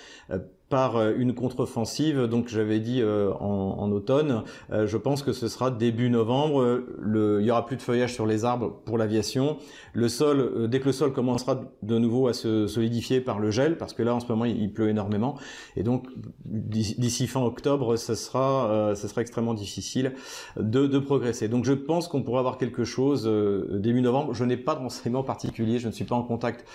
par 0.73 0.95
euh, 0.95 1.13
une 1.15 1.35
contre-offensive. 1.35 2.23
Donc 2.23 2.47
j'avais 2.47 2.79
dit 2.79 2.99
euh, 2.99 3.31
en, 3.39 3.91
automne, 3.91 4.41
euh, 4.71 4.87
je 4.87 4.97
pense 4.97 5.21
que 5.21 5.31
ce 5.31 5.47
sera 5.47 5.69
début 5.69 6.09
novembre. 6.09 6.81
Le, 6.97 7.41
il 7.41 7.45
y 7.45 7.51
aura 7.51 7.67
plus 7.67 7.77
de 7.77 7.83
feuillage 7.83 8.11
sur 8.11 8.25
les 8.25 8.43
arbres 8.43 8.81
pour 8.83 8.97
l'aviation. 8.97 9.57
Le 9.93 10.09
sol, 10.09 10.67
dès 10.67 10.79
que 10.79 10.85
le 10.85 10.91
sol 10.91 11.13
commencera 11.13 11.61
de 11.83 11.97
nouveau 11.99 12.27
à 12.27 12.33
se 12.33 12.65
solidifier 12.65 13.21
par 13.21 13.37
le 13.37 13.51
gel, 13.51 13.77
parce 13.77 13.93
que 13.93 14.01
là 14.01 14.15
en 14.15 14.19
ce 14.19 14.27
moment 14.27 14.45
il, 14.45 14.73
pleut 14.73 14.89
énormément, 14.89 15.37
et 15.75 15.83
donc 15.83 16.07
d'ici 16.45 17.27
fin 17.27 17.41
octobre, 17.41 17.95
ce 17.95 18.15
sera, 18.15 18.93
ce 18.95 19.07
sera 19.07 19.21
extrêmement 19.21 19.53
difficile 19.53 20.13
de, 20.57 20.87
de 20.87 20.97
progresser. 20.97 21.47
Donc 21.47 21.65
je 21.65 21.73
pense 21.73 22.07
qu'on 22.07 22.23
pourra 22.23 22.39
avoir 22.39 22.57
quelque 22.57 22.83
chose 22.83 23.29
début 23.71 24.01
novembre. 24.01 24.33
Je 24.33 24.43
n'ai 24.45 24.57
pas 24.57 24.73
de 24.73 24.79
renseignements 24.79 25.23
particuliers, 25.23 25.77
je 25.77 25.87
ne 25.87 25.93
suis 25.93 26.05
pas 26.05 26.15
en 26.15 26.23
contact 26.23 26.65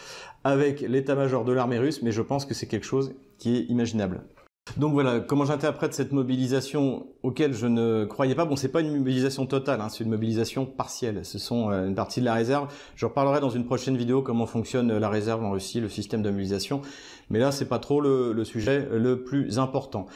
avec 0.45 0.80
l'état-major 0.80 1.45
de 1.45 1.52
l'armée 1.52 1.78
russe, 1.78 2.02
mais 2.02 2.12
je 2.12 2.23
pense 2.23 2.45
que 2.45 2.54
c'est 2.54 2.66
quelque 2.66 2.87
chose 2.87 3.14
qui 3.38 3.57
est 3.57 3.62
imaginable. 3.68 4.23
Donc 4.76 4.92
voilà, 4.92 5.21
comment 5.21 5.47
j'interprète 5.47 5.95
cette 5.95 6.12
mobilisation 6.12 7.07
auquel 7.23 7.54
je 7.54 7.66
ne 7.66 8.04
croyais 8.04 8.35
pas? 8.35 8.45
Bon, 8.45 8.54
c'est 8.54 8.68
pas 8.68 8.83
une 8.83 8.95
mobilisation 8.95 9.47
totale, 9.47 9.80
hein, 9.80 9.88
c'est 9.88 10.04
une 10.04 10.11
mobilisation 10.11 10.66
partielle. 10.66 11.25
Ce 11.25 11.38
sont 11.38 11.71
euh, 11.71 11.88
une 11.88 11.95
partie 11.95 12.21
de 12.21 12.26
la 12.26 12.35
réserve. 12.35 12.68
Je 12.95 13.07
reparlerai 13.07 13.40
dans 13.40 13.49
une 13.49 13.64
prochaine 13.64 13.97
vidéo 13.97 14.21
comment 14.21 14.47
fonctionne 14.47 14.97
la 14.97 15.09
réserve 15.09 15.42
en 15.42 15.52
Russie, 15.52 15.80
le 15.80 15.88
système 15.88 16.23
de 16.23 16.28
mobilisation. 16.30 16.83
Mais 17.30 17.38
là, 17.38 17.50
c'est 17.50 17.68
pas 17.68 17.78
trop 17.78 18.00
le, 18.00 18.33
le 18.33 18.45
sujet 18.45 18.87
le 18.92 19.23
plus 19.23 19.59
important. 19.59 20.07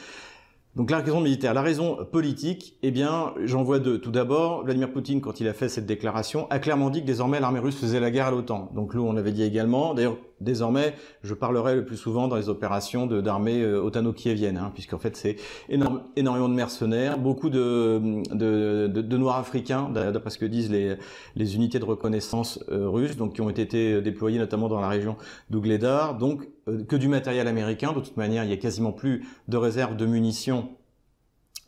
Donc 0.75 0.89
la 0.89 1.01
raison 1.01 1.21
militaire, 1.21 1.53
la 1.53 1.61
raison 1.61 1.99
politique, 2.11 2.77
eh 2.81 2.89
bien, 2.89 3.35
j'en 3.43 3.61
vois 3.61 3.77
deux. 3.77 3.99
Tout 3.99 4.09
d'abord, 4.09 4.63
Vladimir 4.63 4.91
Poutine, 4.91 5.21
quand 5.21 5.39
il 5.39 5.47
a 5.47 5.53
fait 5.53 5.69
cette 5.69 5.85
déclaration, 5.85 6.47
a 6.49 6.57
clairement 6.57 6.89
dit 6.89 7.01
que 7.01 7.05
désormais 7.05 7.39
l'armée 7.39 7.59
russe 7.59 7.77
faisait 7.79 7.99
la 7.99 8.09
guerre 8.09 8.27
à 8.27 8.31
l'OTAN. 8.31 8.71
Donc 8.73 8.95
nous, 8.95 9.03
on 9.03 9.13
l'avait 9.13 9.31
dit 9.31 9.43
également. 9.43 9.93
D'ailleurs, 9.93 10.17
désormais, 10.43 10.93
je 11.23 11.33
parlerai 11.33 11.75
le 11.75 11.85
plus 11.85 11.97
souvent 11.97 12.27
dans 12.27 12.35
les 12.35 12.49
opérations 12.49 13.07
d'armées 13.07 13.61
euh, 13.61 13.81
otano-kieviennes, 13.81 14.57
hein, 14.57 14.71
puisqu'en 14.73 14.99
fait, 14.99 15.15
c'est 15.15 15.37
énormément 15.69 16.49
de 16.49 16.53
mercenaires, 16.53 17.17
beaucoup 17.17 17.49
de, 17.49 19.17
noirs 19.17 19.37
africains, 19.37 19.89
d'après 19.89 20.29
ce 20.29 20.37
que 20.37 20.45
disent 20.45 20.71
les, 20.71 21.55
unités 21.55 21.79
de 21.79 21.85
reconnaissance 21.85 22.63
euh, 22.71 22.87
russes, 22.87 23.17
donc 23.17 23.33
qui 23.33 23.41
ont 23.41 23.49
été 23.49 24.01
déployées 24.01 24.39
notamment 24.39 24.67
dans 24.67 24.81
la 24.81 24.87
région 24.87 25.15
d'Ougledar. 25.49 26.17
Donc 26.17 26.47
euh, 26.67 26.83
que 26.85 26.95
du 26.95 27.07
matériel 27.07 27.47
américain. 27.47 27.91
De 27.93 27.99
toute 27.99 28.17
manière, 28.17 28.43
il 28.43 28.49
y 28.49 28.53
a 28.53 28.57
quasiment 28.57 28.91
plus 28.91 29.25
de 29.47 29.57
réserves 29.57 29.97
de 29.97 30.05
munitions 30.05 30.69
euh, 30.69 30.82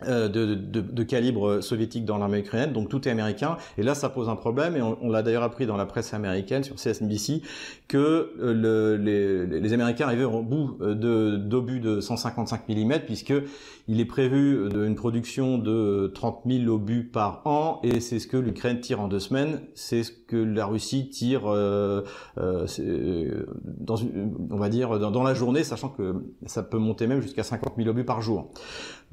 de, 0.04 0.28
de, 0.28 0.82
de, 0.82 1.04
calibre 1.04 1.62
soviétique 1.62 2.06
dans 2.06 2.18
l'armée 2.18 2.40
ukrainienne, 2.40 2.74
donc 2.74 2.90
tout 2.90 3.08
est 3.08 3.12
américain. 3.12 3.58
Et 3.78 3.84
là, 3.84 3.96
ça 3.96 4.10
pose 4.10 4.28
un 4.28 4.36
problème, 4.36 4.76
et 4.76 4.82
on, 4.82 4.98
on 5.02 5.10
l'a 5.10 5.24
d'ailleurs 5.24 5.44
appris 5.44 5.66
dans 5.66 5.78
la 5.78 5.86
presse 5.86 6.14
américaine 6.14 6.64
sur 6.64 6.76
CSNBC 6.76 7.42
que 7.88 7.98
euh, 7.98 8.54
le, 8.54 8.98
les, 8.98 9.60
les, 9.60 9.74
Américains 9.74 10.06
arrivaient 10.06 10.24
au 10.24 10.42
bout 10.42 10.78
euh, 10.82 11.38
d'obus 11.38 11.80
de, 11.80 12.02
155 12.02 12.68
mm, 12.68 13.00
puisque 13.06 13.34
il 13.88 14.00
est 14.00 14.06
prévu 14.06 14.68
une 14.74 14.96
production 14.96 15.58
de 15.58 16.12
30 16.14 16.42
000 16.46 16.74
obus 16.74 17.04
par 17.04 17.42
an, 17.46 17.80
et 17.84 18.00
c'est 18.00 18.20
ce 18.20 18.28
que 18.28 18.38
l'Ukraine 18.38 18.80
tire 18.80 19.00
en 19.00 19.08
deux 19.08 19.20
semaines. 19.20 19.62
C'est 19.76 20.04
ce 20.04 20.12
que 20.12 20.38
la 20.38 20.66
Russie 20.66 21.10
tire, 21.10 21.44
euh, 21.46 22.02
euh, 22.38 23.46
dans 23.64 23.96
on 24.50 24.58
va 24.58 24.70
dire, 24.70 25.00
dans, 25.00 25.24
la 25.24 25.34
journée, 25.34 25.64
sachant 25.64 25.90
que 25.90 26.16
ça 26.46 26.64
peut 26.64 26.80
monter 26.80 27.06
même 27.06 27.22
jusqu'à 27.22 27.44
50 27.44 27.74
000 27.78 27.90
obus 27.90 28.06
par 28.06 28.22
jour. 28.22 28.52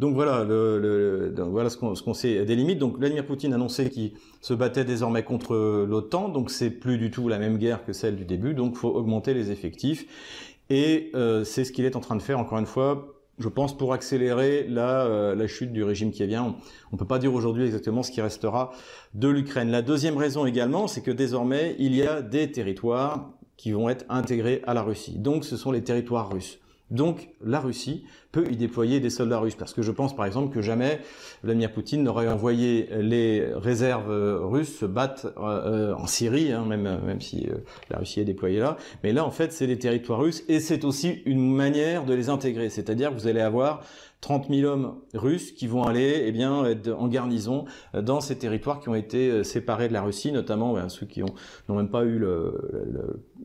Donc 0.03 0.17
voilà, 0.17 0.45
voilà 0.45 1.71
ce 1.71 1.77
qu'on 1.77 1.95
qu 1.95 2.15
sait 2.15 2.45
des 2.45 2.57
limites. 2.57 2.81
Donc 2.81 2.99
Vladimir 2.99 3.25
Poutine 3.25 3.55
annonçait 3.55 3.89
qu'il 3.89 4.15
se 4.41 4.53
battait 4.53 4.85
désormais 4.85 5.23
contre 5.23 5.55
l'OTAN, 5.89 6.29
donc 6.29 6.51
c'est 6.51 6.71
plus 6.71 6.99
du 6.99 7.13
tout 7.13 7.29
la 7.29 7.39
même 7.39 7.57
guerre 7.57 7.85
que 7.85 7.93
celle 7.93 8.17
du 8.17 8.25
début, 8.25 8.53
donc 8.53 8.75
faut 8.75 8.89
augmenter 8.89 9.33
les 9.33 9.53
effectifs. 9.53 10.59
Et 10.71 11.13
euh, 11.15 11.45
c'est 11.45 11.63
ce 11.63 11.71
qu'il 11.71 11.85
est 11.85 11.95
en 11.95 12.01
train 12.01 12.17
de 12.17 12.23
faire, 12.23 12.41
encore 12.41 12.59
une 12.59 12.67
fois, 12.67 13.15
je 13.39 13.49
pense, 13.49 13.77
pour 13.77 13.93
accélérer 13.93 14.67
la, 14.69 15.07
euh, 15.07 15.47
chute 15.47 15.73
du 15.73 15.85
régime 15.85 16.11
qui 16.11 16.27
vient. 16.27 16.57
On 16.91 16.97
ne 16.97 16.99
peut 16.99 17.07
pas 17.07 17.21
dire 17.21 17.33
aujourd'hui 17.33 17.65
exactement 17.65 18.03
ce 18.03 18.11
qui 18.11 18.21
restera 18.21 18.73
de 19.15 19.29
l'Ukraine. 19.29 19.71
La 19.71 19.83
deuxième 19.83 20.17
raison 20.17 20.47
également, 20.47 20.89
c'est 20.89 21.03
que 21.03 21.13
désormais, 21.13 21.77
il 21.79 21.95
y 21.95 22.03
a 22.03 22.23
des 22.23 22.51
territoires 22.51 23.31
qui 23.57 23.71
vont 23.71 23.89
être 23.89 24.05
intégrés 24.09 24.63
à 24.67 24.75
la 24.75 24.83
Russie. 24.83 25.17
Donc 25.17 25.45
ce 25.45 25.57
sont 25.57 25.71
les 25.71 25.85
territoires 25.85 26.33
russes. 26.33 26.59
Donc 26.93 27.31
la 27.43 27.59
Russie 27.59 28.05
peut 28.33 28.47
y 28.51 28.57
déployer 28.57 29.01
des 29.01 29.09
soldats 29.09 29.39
russes, 29.39 29.55
parce 29.55 29.73
que 29.73 29.81
je 29.83 29.91
pense 29.91 30.15
par 30.15 30.27
exemple 30.27 30.55
que 30.55 30.61
jamais 30.61 31.01
Vladimir 31.43 31.73
Poutine 31.73 32.03
n'aurait 32.03 32.29
envoyé 32.29 32.89
les 33.01 33.47
réserves 33.55 34.11
russes 34.45 34.79
se 34.79 34.85
battre 34.85 35.33
euh, 35.39 35.95
en 35.95 36.07
Syrie, 36.07 36.53
hein, 36.53 36.65
même, 36.67 37.01
même 37.05 37.21
si 37.21 37.49
euh, 37.49 37.57
la 37.91 37.99
Russie 37.99 38.21
est 38.21 38.25
déployée 38.25 38.61
là. 38.61 38.77
Mais 39.03 39.13
là 39.13 39.25
en 39.25 39.31
fait 39.31 39.53
c'est 39.53 39.67
des 39.67 39.79
territoires 39.79 40.21
russes 40.21 40.45
et 40.49 40.61
c'est 40.61 40.85
aussi 40.85 41.23
une 41.25 41.55
manière 41.55 42.05
de 42.05 42.13
les 42.13 42.29
intégrer, 42.29 42.69
c'est-à-dire 42.69 43.11
que 43.11 43.15
vous 43.15 43.27
allez 43.27 43.41
avoir 43.41 43.83
30 44.23 44.49
000 44.49 44.71
hommes 44.71 44.95
russes 45.15 45.51
qui 45.51 45.67
vont 45.67 45.83
aller 45.83 46.23
eh 46.25 46.33
bien, 46.33 46.65
être 46.65 46.89
en 46.93 47.09
garnison 47.09 47.67
dans 47.93 48.21
ces 48.21 48.39
territoires 48.39 48.81
qui 48.81 48.89
ont 48.89 48.95
été 48.95 49.29
euh, 49.29 49.43
séparés 49.43 49.89
de 49.89 49.93
la 49.93 50.01
Russie, 50.01 50.31
notamment 50.31 50.89
ceux 50.89 51.07
qui 51.07 51.21
n'ont 51.21 51.75
même 51.75 51.91
pas 51.91 52.05
eu, 52.05 52.19
le, 52.19 52.55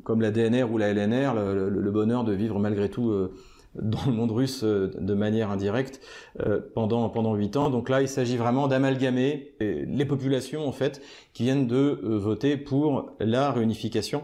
comme 0.03 0.21
la 0.21 0.31
DNR 0.31 0.71
ou 0.71 0.77
la 0.77 0.93
LNR, 0.93 1.33
le, 1.33 1.91
bonheur 1.91 2.23
de 2.23 2.31
vivre 2.31 2.59
malgré 2.59 2.89
tout 2.89 3.09
euh, 3.09 3.33
dans 3.73 4.05
le 4.05 4.13
monde 4.13 4.31
russe 4.31 4.63
euh, 4.63 4.91
de 4.99 5.13
manière 5.15 5.49
indirecte 5.49 5.99
pendant 6.75 7.09
pendant 7.09 7.33
huit 7.33 7.57
ans. 7.57 7.71
Donc 7.71 7.89
là, 7.89 8.01
il 8.03 8.07
s'agit 8.07 8.37
vraiment 8.37 8.67
d'amalgamer 8.67 9.55
les 9.59 10.05
populations 10.05 10.67
en 10.67 10.71
fait 10.71 11.01
qui 11.33 11.43
viennent 11.43 11.65
de 11.65 11.99
voter 12.03 12.55
pour 12.55 13.11
la 13.19 13.51
réunification 13.51 14.23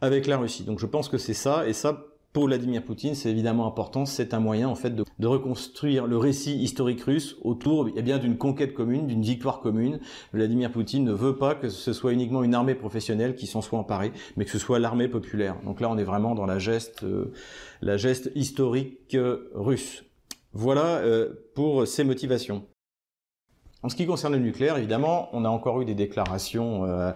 avec 0.00 0.26
la 0.26 0.38
Russie. 0.38 0.64
Donc 0.64 0.78
je 0.78 0.86
pense 0.86 1.10
que 1.10 1.18
c'est 1.18 1.34
ça 1.34 1.68
et 1.68 1.74
ça 1.74 2.09
pour 2.32 2.46
Vladimir 2.46 2.84
Poutine, 2.84 3.14
c'est 3.14 3.30
évidemment 3.30 3.66
important. 3.66 4.06
C'est 4.06 4.34
un 4.34 4.40
moyen, 4.40 4.68
en 4.68 4.76
fait, 4.76 4.94
de, 4.94 5.26
reconstruire 5.26 6.06
le 6.06 6.16
récit 6.16 6.56
historique 6.56 7.02
russe 7.02 7.36
autour, 7.42 7.88
eh 7.96 8.02
bien, 8.02 8.18
d'une 8.18 8.36
conquête 8.36 8.72
commune, 8.72 9.06
d'une 9.06 9.22
victoire 9.22 9.60
commune. 9.60 9.98
Vladimir 10.32 10.70
Poutine 10.70 11.04
ne 11.04 11.12
veut 11.12 11.36
pas 11.36 11.56
que 11.56 11.68
ce 11.68 11.92
soit 11.92 12.12
uniquement 12.12 12.44
une 12.44 12.54
armée 12.54 12.76
professionnelle 12.76 13.34
qui 13.34 13.46
s'en 13.46 13.62
soit 13.62 13.78
emparée, 13.78 14.12
mais 14.36 14.44
que 14.44 14.50
ce 14.50 14.58
soit 14.58 14.78
l'armée 14.78 15.08
populaire. 15.08 15.56
Donc 15.64 15.80
là, 15.80 15.90
on 15.90 15.98
est 15.98 16.04
vraiment 16.04 16.34
dans 16.36 16.46
la 16.46 16.60
geste, 16.60 17.02
euh, 17.02 17.32
la 17.82 17.96
geste 17.96 18.30
historique 18.36 19.14
euh, 19.14 19.50
russe. 19.54 20.04
Voilà 20.52 20.98
euh, 20.98 21.30
pour 21.54 21.86
ces 21.86 22.04
motivations. 22.04 22.64
En 23.82 23.88
ce 23.88 23.96
qui 23.96 24.04
concerne 24.04 24.34
le 24.34 24.40
nucléaire, 24.40 24.76
évidemment, 24.76 25.30
on 25.32 25.46
a 25.46 25.48
encore 25.48 25.80
eu 25.80 25.86
des 25.86 25.94
déclarations 25.94 26.84
euh, 26.84 27.12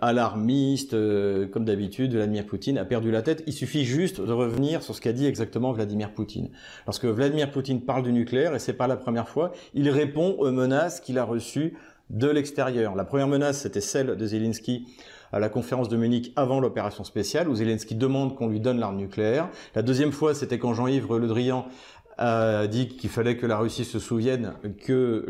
alarmistes, 0.00 0.94
euh, 0.94 1.46
comme 1.46 1.64
d'habitude, 1.64 2.12
Vladimir 2.12 2.44
Poutine 2.44 2.76
a 2.76 2.84
perdu 2.84 3.12
la 3.12 3.22
tête. 3.22 3.44
Il 3.46 3.52
suffit 3.52 3.84
juste 3.84 4.20
de 4.20 4.32
revenir 4.32 4.82
sur 4.82 4.96
ce 4.96 5.00
qu'a 5.00 5.12
dit 5.12 5.26
exactement 5.26 5.70
Vladimir 5.70 6.12
Poutine. 6.12 6.50
Lorsque 6.86 7.04
Vladimir 7.04 7.52
Poutine 7.52 7.82
parle 7.82 8.02
du 8.02 8.12
nucléaire, 8.12 8.52
et 8.56 8.58
c'est 8.58 8.72
pas 8.72 8.88
la 8.88 8.96
première 8.96 9.28
fois, 9.28 9.52
il 9.74 9.88
répond 9.90 10.34
aux 10.40 10.50
menaces 10.50 10.98
qu'il 11.00 11.18
a 11.18 11.24
reçues 11.24 11.76
de 12.10 12.26
l'extérieur. 12.26 12.96
La 12.96 13.04
première 13.04 13.28
menace, 13.28 13.60
c'était 13.60 13.80
celle 13.80 14.16
de 14.16 14.26
Zelensky 14.26 14.88
à 15.32 15.38
la 15.38 15.48
conférence 15.48 15.88
de 15.88 15.96
Munich 15.96 16.32
avant 16.36 16.60
l'opération 16.60 17.04
spéciale, 17.04 17.48
où 17.48 17.54
Zelensky 17.54 17.94
demande 17.94 18.34
qu'on 18.34 18.48
lui 18.48 18.60
donne 18.60 18.78
l'arme 18.78 18.96
nucléaire. 18.96 19.48
La 19.74 19.82
deuxième 19.82 20.12
fois, 20.12 20.34
c'était 20.34 20.58
quand 20.58 20.74
Jean-Yves 20.74 21.06
Le 21.14 21.26
Drian 21.26 21.66
a 22.18 22.66
dit 22.66 22.88
qu'il 22.88 23.10
fallait 23.10 23.36
que 23.36 23.46
la 23.46 23.58
Russie 23.58 23.84
se 23.84 23.98
souvienne 23.98 24.54
que 24.84 25.24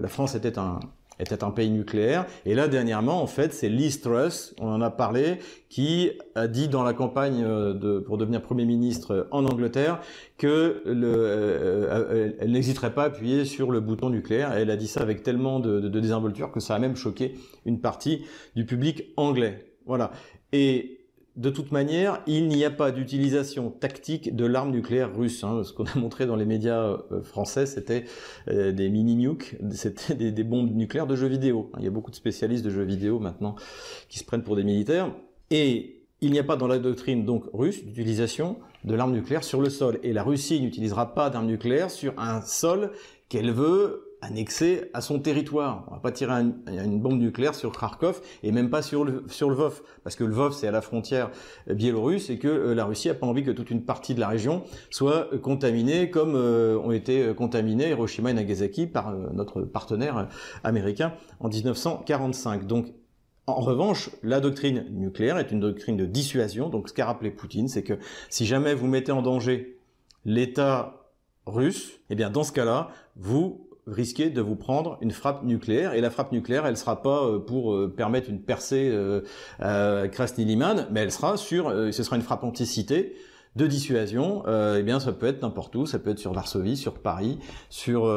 la 0.00 0.08
France 0.08 0.34
était 0.34 0.58
un, 0.58 0.80
était 1.18 1.44
un 1.44 1.50
pays 1.50 1.70
nucléaire. 1.70 2.26
Et 2.44 2.54
là, 2.54 2.68
dernièrement, 2.68 3.22
en 3.22 3.26
fait, 3.26 3.52
c'est 3.52 3.68
Liz 3.68 4.00
Truss, 4.00 4.54
on 4.60 4.68
en 4.68 4.80
a 4.80 4.90
parlé, 4.90 5.38
qui 5.68 6.10
a 6.34 6.48
dit 6.48 6.68
dans 6.68 6.82
la 6.82 6.92
campagne 6.94 7.42
euh, 7.44 8.00
pour 8.00 8.18
devenir 8.18 8.42
Premier 8.42 8.64
ministre 8.64 9.28
en 9.30 9.44
Angleterre 9.44 10.00
que 10.38 10.82
le, 10.84 11.12
euh, 11.14 12.32
elle 12.38 12.50
n'hésiterait 12.52 12.94
pas 12.94 13.04
à 13.04 13.06
appuyer 13.06 13.44
sur 13.44 13.70
le 13.70 13.80
bouton 13.80 14.10
nucléaire. 14.10 14.52
Elle 14.52 14.70
a 14.70 14.76
dit 14.76 14.88
ça 14.88 15.00
avec 15.00 15.22
tellement 15.22 15.60
de, 15.60 15.80
de, 15.80 15.88
de 15.88 16.00
désinvolture 16.00 16.50
que 16.50 16.60
ça 16.60 16.74
a 16.74 16.78
même 16.78 16.96
choqué 16.96 17.34
une 17.64 17.80
partie 17.80 18.24
du 18.56 18.66
public 18.66 19.12
anglais. 19.16 19.66
Voilà. 19.86 20.12
Et 20.52 21.01
de 21.36 21.48
toute 21.48 21.72
manière, 21.72 22.22
il 22.26 22.48
n'y 22.48 22.64
a 22.64 22.70
pas 22.70 22.90
d'utilisation 22.90 23.70
tactique 23.70 24.36
de 24.36 24.44
l'arme 24.44 24.70
nucléaire 24.70 25.16
russe. 25.16 25.42
Hein. 25.44 25.62
Ce 25.64 25.72
qu'on 25.72 25.84
a 25.84 25.98
montré 25.98 26.26
dans 26.26 26.36
les 26.36 26.44
médias 26.44 26.98
euh, 27.10 27.22
français, 27.22 27.64
c'était 27.64 28.04
euh, 28.48 28.72
des 28.72 28.90
mini-nukes, 28.90 29.56
c'était 29.70 30.14
des, 30.14 30.30
des, 30.30 30.44
bombes 30.44 30.74
nucléaires 30.74 31.06
de 31.06 31.16
jeux 31.16 31.28
vidéo. 31.28 31.70
Il 31.78 31.84
y 31.84 31.86
a 31.86 31.90
beaucoup 31.90 32.10
de 32.10 32.16
spécialistes 32.16 32.64
de 32.64 32.70
jeux 32.70 32.84
vidéo 32.84 33.18
maintenant 33.18 33.54
qui 34.08 34.18
se 34.18 34.24
prennent 34.24 34.42
pour 34.42 34.56
des 34.56 34.64
militaires. 34.64 35.10
Et 35.50 36.02
il 36.20 36.32
n'y 36.32 36.38
a 36.38 36.44
pas 36.44 36.56
dans 36.56 36.68
la 36.68 36.78
doctrine 36.78 37.24
donc 37.24 37.44
russe 37.52 37.84
d'utilisation 37.84 38.58
de 38.84 38.94
l'arme 38.94 39.12
nucléaire 39.12 39.42
sur 39.42 39.60
le 39.60 39.70
sol. 39.70 39.98
Et 40.02 40.12
la 40.12 40.22
Russie 40.22 40.60
n'utilisera 40.60 41.14
pas 41.14 41.30
d'arme 41.30 41.46
nucléaire 41.46 41.90
sur 41.90 42.14
un 42.18 42.42
sol 42.42 42.92
qu'elle 43.28 43.52
veut 43.52 44.11
annexé 44.22 44.90
à 44.94 45.00
son 45.00 45.18
territoire. 45.18 45.84
On 45.88 45.94
va 45.94 46.00
pas 46.00 46.12
tirer 46.12 46.32
une 46.32 47.00
bombe 47.00 47.18
nucléaire 47.18 47.54
sur 47.54 47.72
Kharkov 47.72 48.22
et 48.42 48.52
même 48.52 48.70
pas 48.70 48.80
sur 48.80 49.04
le, 49.04 49.24
sur 49.28 49.50
le 49.50 49.56
Vov, 49.56 49.82
parce 50.04 50.16
que 50.16 50.24
le 50.24 50.32
Vov 50.32 50.54
c'est 50.54 50.68
à 50.68 50.70
la 50.70 50.80
frontière 50.80 51.30
biélorusse 51.68 52.30
et 52.30 52.38
que 52.38 52.48
euh, 52.48 52.74
la 52.74 52.84
Russie 52.84 53.10
a 53.10 53.14
pas 53.14 53.26
envie 53.26 53.42
que 53.42 53.50
toute 53.50 53.70
une 53.70 53.84
partie 53.84 54.14
de 54.14 54.20
la 54.20 54.28
région 54.28 54.62
soit 54.90 55.28
contaminée 55.42 56.08
comme 56.08 56.36
euh, 56.36 56.78
ont 56.78 56.92
été 56.92 57.34
contaminés 57.34 57.90
Hiroshima 57.90 58.30
et 58.30 58.34
Nagasaki 58.34 58.86
par 58.86 59.08
euh, 59.10 59.28
notre 59.32 59.62
partenaire 59.62 60.28
américain 60.62 61.12
en 61.40 61.48
1945. 61.48 62.66
Donc 62.66 62.86
en 63.48 63.60
revanche, 63.60 64.10
la 64.22 64.38
doctrine 64.38 64.86
nucléaire 64.90 65.36
est 65.38 65.50
une 65.50 65.58
doctrine 65.58 65.96
de 65.96 66.06
dissuasion. 66.06 66.68
Donc 66.68 66.88
ce 66.88 66.94
qu'a 66.94 67.06
rappelé 67.06 67.32
Poutine, 67.32 67.66
c'est 67.66 67.82
que 67.82 67.94
si 68.30 68.46
jamais 68.46 68.72
vous 68.74 68.86
mettez 68.86 69.10
en 69.10 69.20
danger 69.20 69.78
l'État 70.24 71.10
russe, 71.44 71.98
eh 72.08 72.14
bien 72.14 72.30
dans 72.30 72.44
ce 72.44 72.52
cas-là, 72.52 72.90
vous 73.16 73.68
risquez 73.86 74.30
de 74.30 74.40
vous 74.40 74.56
prendre 74.56 74.98
une 75.00 75.10
frappe 75.10 75.44
nucléaire. 75.44 75.94
Et 75.94 76.00
la 76.00 76.10
frappe 76.10 76.32
nucléaire, 76.32 76.66
elle 76.66 76.76
sera 76.76 77.02
pas 77.02 77.24
euh, 77.24 77.38
pour 77.38 77.74
euh, 77.74 77.92
permettre 77.94 78.30
une 78.30 78.40
percée 78.40 78.90
euh, 78.92 79.22
à 79.58 80.08
Krasny-Liman, 80.08 80.88
mais 80.90 81.00
elle 81.00 81.12
sera 81.12 81.36
sur, 81.36 81.70
ce 81.70 82.02
sera 82.02 82.16
une 82.16 82.22
frappe 82.22 82.44
anticité 82.44 83.14
de 83.54 83.66
dissuasion. 83.66 84.44
eh 84.48 84.82
bien, 84.82 84.98
ça 84.98 85.12
peut 85.12 85.26
être 85.26 85.42
n'importe 85.42 85.76
où, 85.76 85.84
ça 85.84 85.98
peut 85.98 86.10
être 86.10 86.18
sur 86.18 86.32
Varsovie, 86.32 86.78
sur 86.78 86.94
Paris, 86.94 87.38
sur 87.68 88.10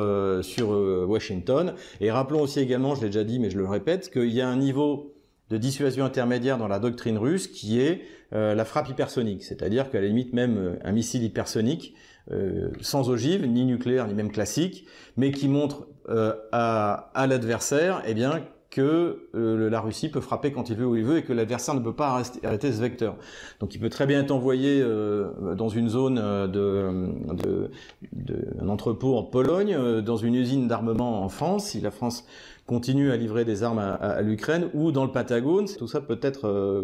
sur 0.43 0.69
Washington. 1.09 1.73
Et 1.99 2.09
rappelons 2.09 2.39
aussi 2.39 2.61
également, 2.61 2.95
je 2.95 3.01
l'ai 3.01 3.07
déjà 3.07 3.25
dit, 3.25 3.39
mais 3.39 3.49
je 3.49 3.57
le 3.57 3.65
répète, 3.65 4.11
qu'il 4.11 4.31
y 4.31 4.39
a 4.39 4.47
un 4.47 4.55
niveau 4.55 5.13
de 5.49 5.57
dissuasion 5.57 6.05
intermédiaire 6.05 6.57
dans 6.57 6.69
la 6.69 6.79
doctrine 6.79 7.17
russe 7.17 7.47
qui 7.47 7.81
est 7.81 8.03
la 8.31 8.63
frappe 8.63 8.87
hypersonique, 8.87 9.43
c'est-à-dire 9.43 9.89
qu'à 9.89 9.99
la 9.99 10.07
limite 10.07 10.31
même 10.31 10.79
un 10.81 10.91
missile 10.93 11.23
hypersonique 11.23 11.95
euh, 12.31 12.69
sans 12.81 13.09
ogive, 13.09 13.45
ni 13.47 13.65
nucléaire, 13.65 14.07
ni 14.07 14.13
même 14.13 14.31
classique, 14.31 14.85
mais 15.17 15.31
qui 15.31 15.47
montre 15.47 15.87
euh, 16.09 16.33
à, 16.51 17.11
à 17.13 17.27
l'adversaire 17.27 18.01
eh 18.05 18.13
bien, 18.13 18.41
que 18.71 19.29
euh, 19.35 19.69
la 19.69 19.79
Russie 19.79 20.09
peut 20.09 20.19
frapper 20.19 20.51
quand 20.51 20.69
il 20.69 20.75
veut 20.75 20.85
où 20.85 20.97
il 20.97 21.05
veut 21.05 21.17
et 21.19 21.23
que 21.23 21.31
l'adversaire 21.31 21.75
ne 21.75 21.79
peut 21.79 21.93
pas 21.93 22.21
arrêter, 22.43 22.73
ce 22.73 22.81
vecteur. 22.81 23.15
Donc 23.61 23.73
il 23.73 23.79
peut 23.79 23.89
très 23.89 24.05
bien 24.05 24.19
être 24.19 24.31
envoyé 24.31 24.81
euh, 24.81 25.55
dans 25.55 25.69
une 25.69 25.87
zone 25.87 26.15
de, 26.15 26.91
de, 27.33 27.71
de, 28.11 28.35
un 28.61 28.67
entrepôt 28.67 29.15
en 29.15 29.23
Pologne, 29.23 30.01
dans 30.01 30.17
une 30.17 30.35
usine 30.35 30.67
d'armement 30.67 31.23
en 31.23 31.29
France, 31.29 31.67
si 31.67 31.79
la 31.79 31.91
France 31.91 32.25
continue 32.65 33.11
à 33.11 33.17
livrer 33.17 33.45
des 33.45 33.63
armes 33.63 33.79
à, 33.79 33.93
à, 33.93 34.09
à 34.09 34.21
l'Ukraine, 34.21 34.69
ou 34.73 34.91
dans 34.91 35.05
le 35.05 35.11
Patagone. 35.11 35.67
Tout 35.77 35.87
ça 35.87 36.01
peut 36.01 36.19
être 36.21 36.47
euh, 36.47 36.83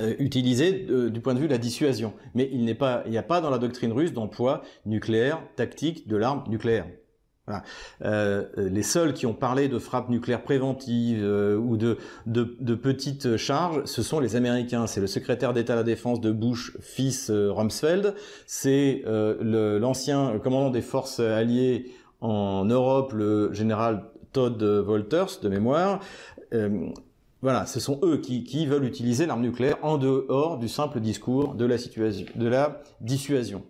utilisé 0.00 0.86
euh, 0.90 1.10
du 1.10 1.20
point 1.20 1.34
de 1.34 1.40
vue 1.40 1.46
de 1.46 1.52
la 1.52 1.58
dissuasion. 1.58 2.14
Mais 2.34 2.48
il 2.52 2.64
n'est 2.64 2.74
pas, 2.74 3.02
il 3.06 3.12
n'y 3.12 3.18
a 3.18 3.22
pas 3.22 3.40
dans 3.40 3.50
la 3.50 3.58
doctrine 3.58 3.92
russe 3.92 4.12
d'emploi 4.12 4.62
nucléaire 4.86 5.40
tactique 5.56 6.08
de 6.08 6.16
l'arme 6.16 6.44
nucléaire. 6.48 6.86
Euh, 8.02 8.44
les 8.56 8.82
seuls 8.82 9.12
qui 9.12 9.26
ont 9.26 9.34
parlé 9.34 9.68
de 9.68 9.78
frappe 9.78 10.08
nucléaire 10.08 10.42
préventive 10.42 11.22
euh, 11.22 11.56
ou 11.56 11.76
de, 11.76 11.98
de, 12.26 12.56
de, 12.58 12.74
petites 12.74 13.36
charges, 13.36 13.84
ce 13.84 14.02
sont 14.02 14.18
les 14.18 14.34
Américains. 14.36 14.86
C'est 14.86 15.00
le 15.00 15.06
secrétaire 15.06 15.52
d'État 15.52 15.74
à 15.74 15.76
la 15.76 15.82
Défense 15.82 16.20
de 16.20 16.32
Bush, 16.32 16.76
fils 16.80 17.30
euh, 17.30 17.52
Rumsfeld. 17.52 18.14
C'est 18.46 19.02
l'ancien 19.04 20.38
commandant 20.42 20.70
des 20.70 20.82
forces 20.82 21.20
alliées 21.20 21.92
en 22.20 22.64
Europe 22.64 23.12
le 23.12 23.52
général 23.52 24.04
Todd 24.32 24.62
Wolters 24.62 25.40
de 25.42 25.48
mémoire. 25.48 26.00
Voilà, 27.44 27.66
ce 27.66 27.78
sont 27.78 28.00
eux 28.02 28.16
qui, 28.16 28.64
veulent 28.64 28.86
utiliser 28.86 29.26
l'arme 29.26 29.42
nucléaire 29.42 29.76
en 29.82 29.98
dehors 29.98 30.56
du 30.56 30.66
simple 30.66 30.98
discours 30.98 31.54
de 31.54 31.66
la, 31.66 31.76
situation, 31.76 32.24
de 32.36 32.48
la 32.48 32.80
dissuasion. 33.02 33.62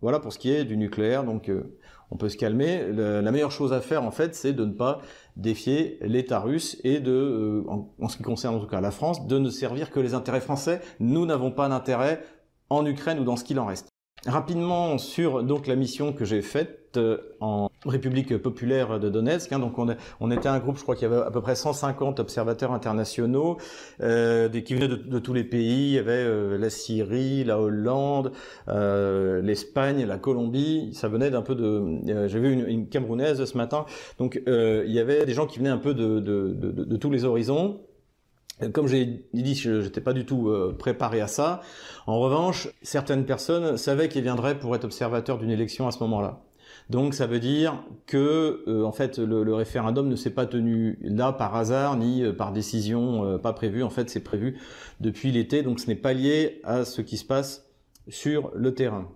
Voilà 0.00 0.20
pour 0.20 0.32
ce 0.32 0.38
qui 0.38 0.52
est 0.52 0.64
du 0.64 0.76
nucléaire, 0.76 1.24
donc 1.24 1.48
euh, 1.48 1.76
on 2.12 2.16
peut 2.16 2.28
se 2.28 2.36
calmer. 2.36 2.84
la 2.92 3.32
meilleure 3.32 3.50
chose 3.50 3.72
à 3.72 3.80
faire, 3.80 4.04
en 4.04 4.12
fait, 4.12 4.36
c'est 4.36 4.52
de 4.52 4.64
ne 4.64 4.72
pas 4.72 5.00
défier 5.34 5.98
l'État 6.02 6.38
russe 6.38 6.80
et 6.84 7.00
de, 7.00 7.10
euh, 7.10 7.64
en, 7.98 8.08
ce 8.08 8.16
qui 8.16 8.22
concerne 8.22 8.54
en 8.54 8.60
tout 8.60 8.68
cas 8.68 8.80
la 8.80 8.92
France, 8.92 9.26
de 9.26 9.38
ne 9.40 9.50
servir 9.50 9.90
que 9.90 9.98
les 9.98 10.14
intérêts 10.14 10.40
français. 10.40 10.80
Nous 11.00 11.26
n'avons 11.26 11.50
pas 11.50 11.68
d'intérêt 11.68 12.22
en 12.70 12.86
Ukraine 12.86 13.18
ou 13.18 13.24
dans 13.24 13.34
ce 13.34 13.42
qu'il 13.42 13.58
en 13.58 13.66
reste. 13.66 13.88
Rapidement 14.26 14.98
sur 14.98 15.44
donc 15.44 15.66
la 15.66 15.76
mission 15.76 16.12
que 16.12 16.24
j'ai 16.24 16.42
faite 16.42 16.96
euh, 16.96 17.18
en 17.40 17.70
République 17.84 18.36
populaire 18.38 18.98
de 18.98 19.08
Donetsk. 19.08 19.52
Hein, 19.52 19.60
donc 19.60 19.78
on, 19.78 19.94
on, 20.20 20.30
était 20.30 20.48
un 20.48 20.58
groupe, 20.58 20.78
je 20.78 20.82
crois 20.82 20.96
qu'il 20.96 21.08
y 21.08 21.12
avait 21.12 21.22
à 21.22 21.30
peu 21.30 21.40
près 21.40 21.54
150 21.54 22.18
observateurs 22.18 22.72
internationaux 22.72 23.58
euh, 24.00 24.48
qui 24.48 24.74
venaient 24.74 24.88
de, 24.88 25.18
tous 25.18 25.32
les 25.32 25.44
pays. 25.44 25.90
Il 25.90 25.94
y 25.94 25.98
avait 25.98 26.12
euh, 26.12 26.58
la 26.58 26.70
Syrie, 26.70 27.44
la 27.44 27.60
Hollande, 27.60 28.32
euh, 28.68 29.40
l'Espagne, 29.42 30.04
la 30.04 30.18
Colombie. 30.18 30.90
Ça 30.92 31.08
venait 31.08 31.30
d'un 31.30 31.42
peu 31.42 31.54
de. 31.54 32.00
Euh, 32.08 32.28
j'ai 32.28 32.40
vu 32.40 32.52
une, 32.52 32.66
une, 32.66 32.88
Camerounaise 32.88 33.44
ce 33.44 33.56
matin. 33.56 33.86
Donc 34.18 34.40
il 34.46 34.92
y 34.92 34.98
avait 34.98 35.24
des 35.24 35.34
gens 35.34 35.46
qui 35.46 35.58
venaient 35.58 35.70
un 35.70 35.78
peu 35.78 35.94
de, 35.94 36.18
de, 36.20 36.52
de 36.52 36.96
tous 36.96 37.10
les 37.10 37.24
horizons. 37.24 37.80
Comme 38.72 38.86
j'ai 38.86 39.22
dit, 39.34 39.54
je 39.54 39.82
n'étais 39.82 40.00
pas 40.00 40.14
du 40.14 40.24
tout 40.24 40.48
euh, 40.48 40.74
préparé 40.76 41.20
à 41.20 41.26
ça. 41.26 41.60
En 42.06 42.18
revanche, 42.18 42.68
certaines 42.82 43.26
personnes 43.26 43.76
savaient 43.76 44.08
qu'ils 44.08 44.22
viendraient 44.22 44.58
pour 44.58 44.74
être 44.74 44.84
observateurs 44.84 45.38
d'une 45.38 45.50
élection 45.50 45.86
à 45.86 45.92
ce 45.92 45.98
moment-là. 46.00 46.42
Donc 46.88 47.14
ça 47.14 47.26
veut 47.26 47.40
dire 47.40 47.82
que 48.06 48.64
euh, 48.66 48.84
en 48.84 48.92
fait 48.92 49.18
le, 49.18 49.52
référendum 49.52 50.08
ne 50.08 50.16
s'est 50.16 50.30
pas 50.30 50.46
tenu 50.46 50.98
là 51.02 51.32
par 51.32 51.54
hasard 51.56 51.96
ni 51.96 52.22
euh, 52.22 52.32
par 52.32 52.52
décision 52.52 53.38
pas 53.38 53.52
prévue. 53.52 53.82
En 53.82 53.90
fait, 53.90 54.08
c'est 54.08 54.20
prévu 54.20 54.58
depuis 55.00 55.32
l'été, 55.32 55.62
donc 55.62 55.78
ce 55.78 55.88
n'est 55.88 55.94
pas 55.94 56.14
lié 56.14 56.60
à 56.64 56.86
ce 56.86 57.02
qui 57.02 57.18
se 57.18 57.24
passe 57.26 57.66
sur 58.08 58.52
le 58.54 58.74
terrain. 58.74 59.08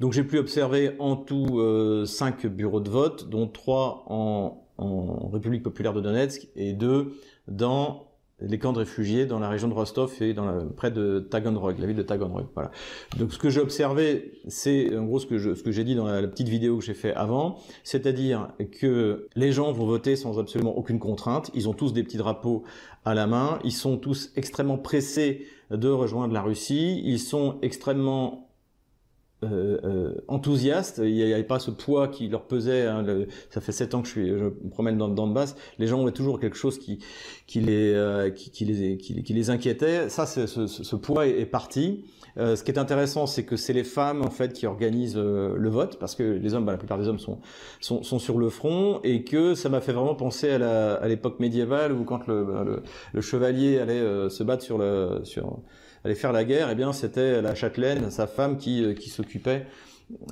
Donc 0.00 0.14
j'ai 0.14 0.24
pu 0.24 0.38
observer 0.38 0.92
en 1.00 1.16
tout 1.16 1.60
cinq 2.06 2.46
bureaux 2.46 2.80
de 2.80 2.88
vote, 2.88 3.28
dont 3.28 3.46
trois 3.46 4.04
en, 4.08 4.64
en 4.78 5.28
République 5.28 5.62
populaire 5.62 5.92
de 5.92 6.00
Donetsk 6.00 6.48
et 6.56 6.72
deux 6.72 7.12
dans 7.48 8.06
les 8.40 8.58
camps 8.58 8.72
de 8.72 8.78
réfugiés 8.78 9.24
dans 9.24 9.38
la 9.38 9.48
région 9.48 9.68
de 9.68 9.72
Rostov 9.72 10.12
et 10.20 10.34
dans 10.34 10.44
la, 10.44 10.62
près 10.76 10.90
de 10.90 11.20
Taganrog, 11.20 11.78
la 11.78 11.86
ville 11.86 11.96
de 11.96 12.02
Taganrog. 12.02 12.46
Voilà. 12.54 12.70
Donc 13.18 13.32
ce 13.32 13.38
que 13.38 13.48
j'ai 13.48 13.60
observé, 13.60 14.32
c'est 14.46 14.94
en 14.96 15.04
gros 15.04 15.18
ce 15.18 15.26
que, 15.26 15.72
j'ai 15.72 15.84
dit 15.84 15.94
dans 15.94 16.06
la, 16.06 16.26
petite 16.28 16.48
vidéo 16.48 16.78
que 16.78 16.84
j'ai 16.84 16.94
fait 16.94 17.14
avant, 17.14 17.58
c'est-à-dire 17.82 18.48
que 18.80 19.28
les 19.36 19.52
gens 19.52 19.72
vont 19.72 19.86
voter 19.86 20.16
sans 20.16 20.38
absolument 20.38 20.76
aucune 20.76 20.98
contrainte, 20.98 21.50
ils 21.54 21.68
ont 21.68 21.72
tous 21.72 21.92
des 21.92 22.02
petits 22.02 22.18
drapeaux 22.18 22.64
à 23.04 23.14
la 23.14 23.26
main, 23.26 23.58
ils 23.64 23.72
sont 23.72 23.96
tous 23.96 24.32
extrêmement 24.36 24.78
pressés 24.78 25.46
de 25.70 25.88
rejoindre 25.88 26.34
la 26.34 26.42
Russie, 26.42 27.02
ils 27.04 27.18
sont 27.18 27.58
extrêmement 27.62 28.45
euh, 29.44 29.78
euh, 29.84 30.14
enthousiastes. 30.28 30.98
Il 31.04 31.12
n'y 31.12 31.32
avait 31.32 31.44
pas 31.44 31.58
ce 31.58 31.70
poids 31.70 32.08
qui 32.08 32.26
leur 32.28 32.44
pesait. 32.46 32.86
Hein, 32.86 33.04
ça 33.50 33.60
fait 33.60 33.72
sept 33.72 33.94
ans 33.94 34.00
que 34.00 34.06
je, 34.08 34.12
suis, 34.12 34.28
je 34.28 34.44
me 34.44 34.70
promène 34.70 34.96
dans, 34.96 35.08
dans 35.08 35.26
le 35.26 35.34
basse. 35.34 35.56
Les 35.78 35.86
gens 35.86 36.00
ont 36.00 36.10
toujours 36.10 36.40
quelque 36.40 36.56
chose 36.56 36.78
qui, 36.78 37.00
qui, 37.46 37.60
les, 37.60 37.92
euh, 37.92 38.30
qui, 38.30 38.64
les, 38.64 38.96
qui, 38.96 39.34
les 39.34 39.50
inquiétait. 39.50 40.08
Ça, 40.08 40.24
ce, 40.24 40.46
ce, 40.46 40.66
ce, 40.66 40.96
poids 40.96 41.26
est, 41.26 41.44
parti. 41.44 42.06
ce 42.38 42.62
qui 42.62 42.70
est 42.70 42.78
intéressant, 42.78 43.26
c'est 43.26 43.44
que 43.44 43.56
c'est 43.56 43.74
les 43.74 43.84
femmes 43.84 44.22
en 44.22 44.30
fait 44.30 44.54
qui 44.54 44.66
organisent 44.66 45.18
le 45.18 45.68
vote, 45.68 45.98
parce 45.98 46.14
que 46.14 46.22
les 46.22 46.54
hommes, 46.54 46.64
bah, 46.64 46.72
la 46.72 46.78
plupart 46.78 46.98
des 46.98 47.06
hommes 47.06 47.18
sont, 47.18 47.38
sont, 47.80 48.02
sont 48.02 48.18
sur 48.18 48.38
le 48.38 48.48
front, 48.48 49.00
et 49.04 49.22
que 49.22 49.54
ça 49.54 49.68
m'a 49.68 49.82
fait 49.82 49.92
vraiment 49.92 50.14
penser 50.14 50.50
à 50.50 51.06
l'époque 51.08 51.40
médiévale 51.40 51.92
où 51.92 52.04
quand 52.04 52.26
le, 52.26 52.42
le, 52.64 52.82
le 53.12 53.20
chevalier 53.20 53.78
allait 53.78 54.30
se 54.30 54.42
battre 54.42 54.62
sur 54.62 54.78
le 54.78 55.20
sur 55.24 55.58
aller 56.06 56.14
faire 56.14 56.32
la 56.32 56.44
guerre, 56.44 56.68
eh 56.70 56.74
bien 56.74 56.92
c'était 56.92 57.42
la 57.42 57.54
châtelaine, 57.54 58.10
sa 58.10 58.26
femme, 58.26 58.56
qui, 58.56 58.84
euh, 58.84 58.94
qui 58.94 59.10
s'occupait 59.10 59.66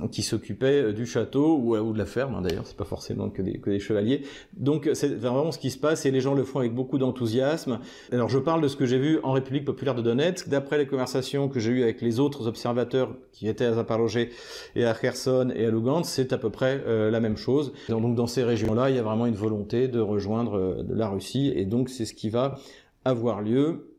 qui 0.09 0.23
s'occupait 0.23 0.83
euh, 0.83 0.93
du 0.93 1.05
château 1.05 1.57
ou, 1.57 1.75
ou 1.75 1.91
de 1.91 1.97
la 1.97 2.05
ferme 2.05 2.35
hein, 2.35 2.41
d'ailleurs 2.41 2.65
c'est 2.65 2.77
pas 2.77 2.85
forcément 2.85 3.29
que 3.29 3.41
des, 3.41 3.59
que 3.59 3.69
des 3.69 3.79
chevaliers. 3.79 4.21
Donc 4.55 4.89
c'est 4.93 5.13
vraiment 5.15 5.51
ce 5.51 5.59
qui 5.59 5.69
se 5.69 5.77
passe 5.77 6.05
et 6.05 6.11
les 6.11 6.21
gens 6.21 6.33
le 6.33 6.43
font 6.43 6.59
avec 6.59 6.73
beaucoup 6.73 6.97
d'enthousiasme. 6.97 7.79
Alors 8.11 8.29
je 8.29 8.39
parle 8.39 8.61
de 8.61 8.69
ce 8.69 8.77
que 8.77 8.85
j'ai 8.85 8.97
vu 8.97 9.19
en 9.23 9.33
République 9.33 9.65
populaire 9.65 9.95
de 9.95 10.01
Donetsk. 10.01 10.47
D'après 10.47 10.77
les 10.77 10.87
conversations 10.87 11.49
que 11.49 11.59
j'ai 11.59 11.71
eues 11.71 11.83
avec 11.83 12.01
les 12.01 12.21
autres 12.21 12.47
observateurs 12.47 13.15
qui 13.33 13.49
étaient 13.49 13.65
à 13.65 13.73
Zaporozhye 13.73 14.29
et 14.75 14.85
à 14.85 14.93
Kherson 14.93 15.51
et 15.53 15.65
à 15.65 15.71
Lugansk 15.71 16.09
c'est 16.09 16.31
à 16.31 16.37
peu 16.37 16.49
près 16.49 16.81
euh, 16.87 17.11
la 17.11 17.19
même 17.19 17.35
chose. 17.35 17.73
Donc 17.89 18.15
dans 18.15 18.27
ces 18.27 18.43
régions 18.43 18.73
là 18.75 18.89
il 18.89 18.95
y 18.95 18.99
a 18.99 19.03
vraiment 19.03 19.25
une 19.25 19.35
volonté 19.35 19.89
de 19.89 19.99
rejoindre 19.99 20.85
la 20.87 21.09
Russie 21.09 21.51
et 21.53 21.65
donc 21.65 21.89
c'est 21.89 22.05
ce 22.05 22.13
qui 22.13 22.29
va 22.29 22.55
avoir 23.03 23.41
lieu 23.41 23.94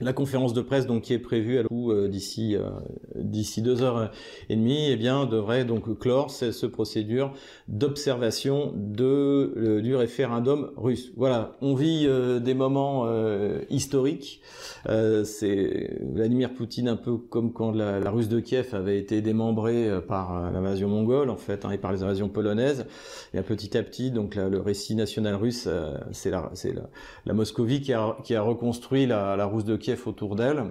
la 0.00 0.12
conférence 0.12 0.54
de 0.54 0.62
presse 0.62 0.86
donc 0.86 1.02
qui 1.02 1.12
est 1.12 1.18
prévue 1.18 1.58
à 1.58 1.62
euh, 1.72 2.08
d'ici 2.08 2.56
euh, 2.56 2.70
d'ici 3.14 3.62
deux 3.62 3.82
heures 3.82 4.10
et 4.48 4.56
demie, 4.56 4.90
eh 4.90 4.96
bien 4.96 5.26
devrait 5.26 5.64
donc 5.64 5.98
clore 5.98 6.30
cette, 6.30 6.66
procédure 6.68 7.32
d'observation 7.68 8.74
euh, 9.00 9.80
du 9.80 9.94
référendum 9.94 10.70
russe. 10.76 11.12
Voilà, 11.16 11.56
on 11.60 11.74
vit 11.74 12.08
des 12.40 12.54
moments 12.54 13.06
historiques. 13.70 14.40
c'est 14.86 15.98
Vladimir 16.00 16.54
Poutine 16.54 16.88
un 16.88 16.96
peu 16.96 17.16
comme 17.16 17.52
quand 17.52 17.72
la, 17.72 17.98
la, 17.98 18.10
Russe 18.10 18.28
de 18.28 18.40
Kiev 18.40 18.74
avait 18.74 18.98
été 18.98 19.20
démembrée 19.20 19.88
par 20.06 20.50
l'invasion 20.50 20.88
mongole 20.88 21.30
en 21.30 21.36
fait 21.36 21.64
hein, 21.64 21.70
et 21.70 21.78
par 21.78 21.92
les 21.92 22.02
invasions 22.02 22.28
polonaises. 22.28 22.86
Et 23.34 23.40
petit 23.42 23.76
à 23.76 23.82
petit 23.82 24.10
donc 24.10 24.36
le 24.36 24.60
récit 24.60 24.94
national 24.94 25.34
russe, 25.34 25.68
c'est 26.12 26.30
la 26.30 26.50
c'est 26.54 26.74
Moscovie 27.26 27.80
qui 27.80 27.92
a 27.92 28.16
qui 28.22 28.34
a 28.34 28.42
reconstruit 28.42 29.06
la, 29.06 29.36
la 29.36 29.46
Russe 29.46 29.64
de 29.64 29.76
Kiev 29.76 29.89
autour 30.06 30.36
d'elle. 30.36 30.64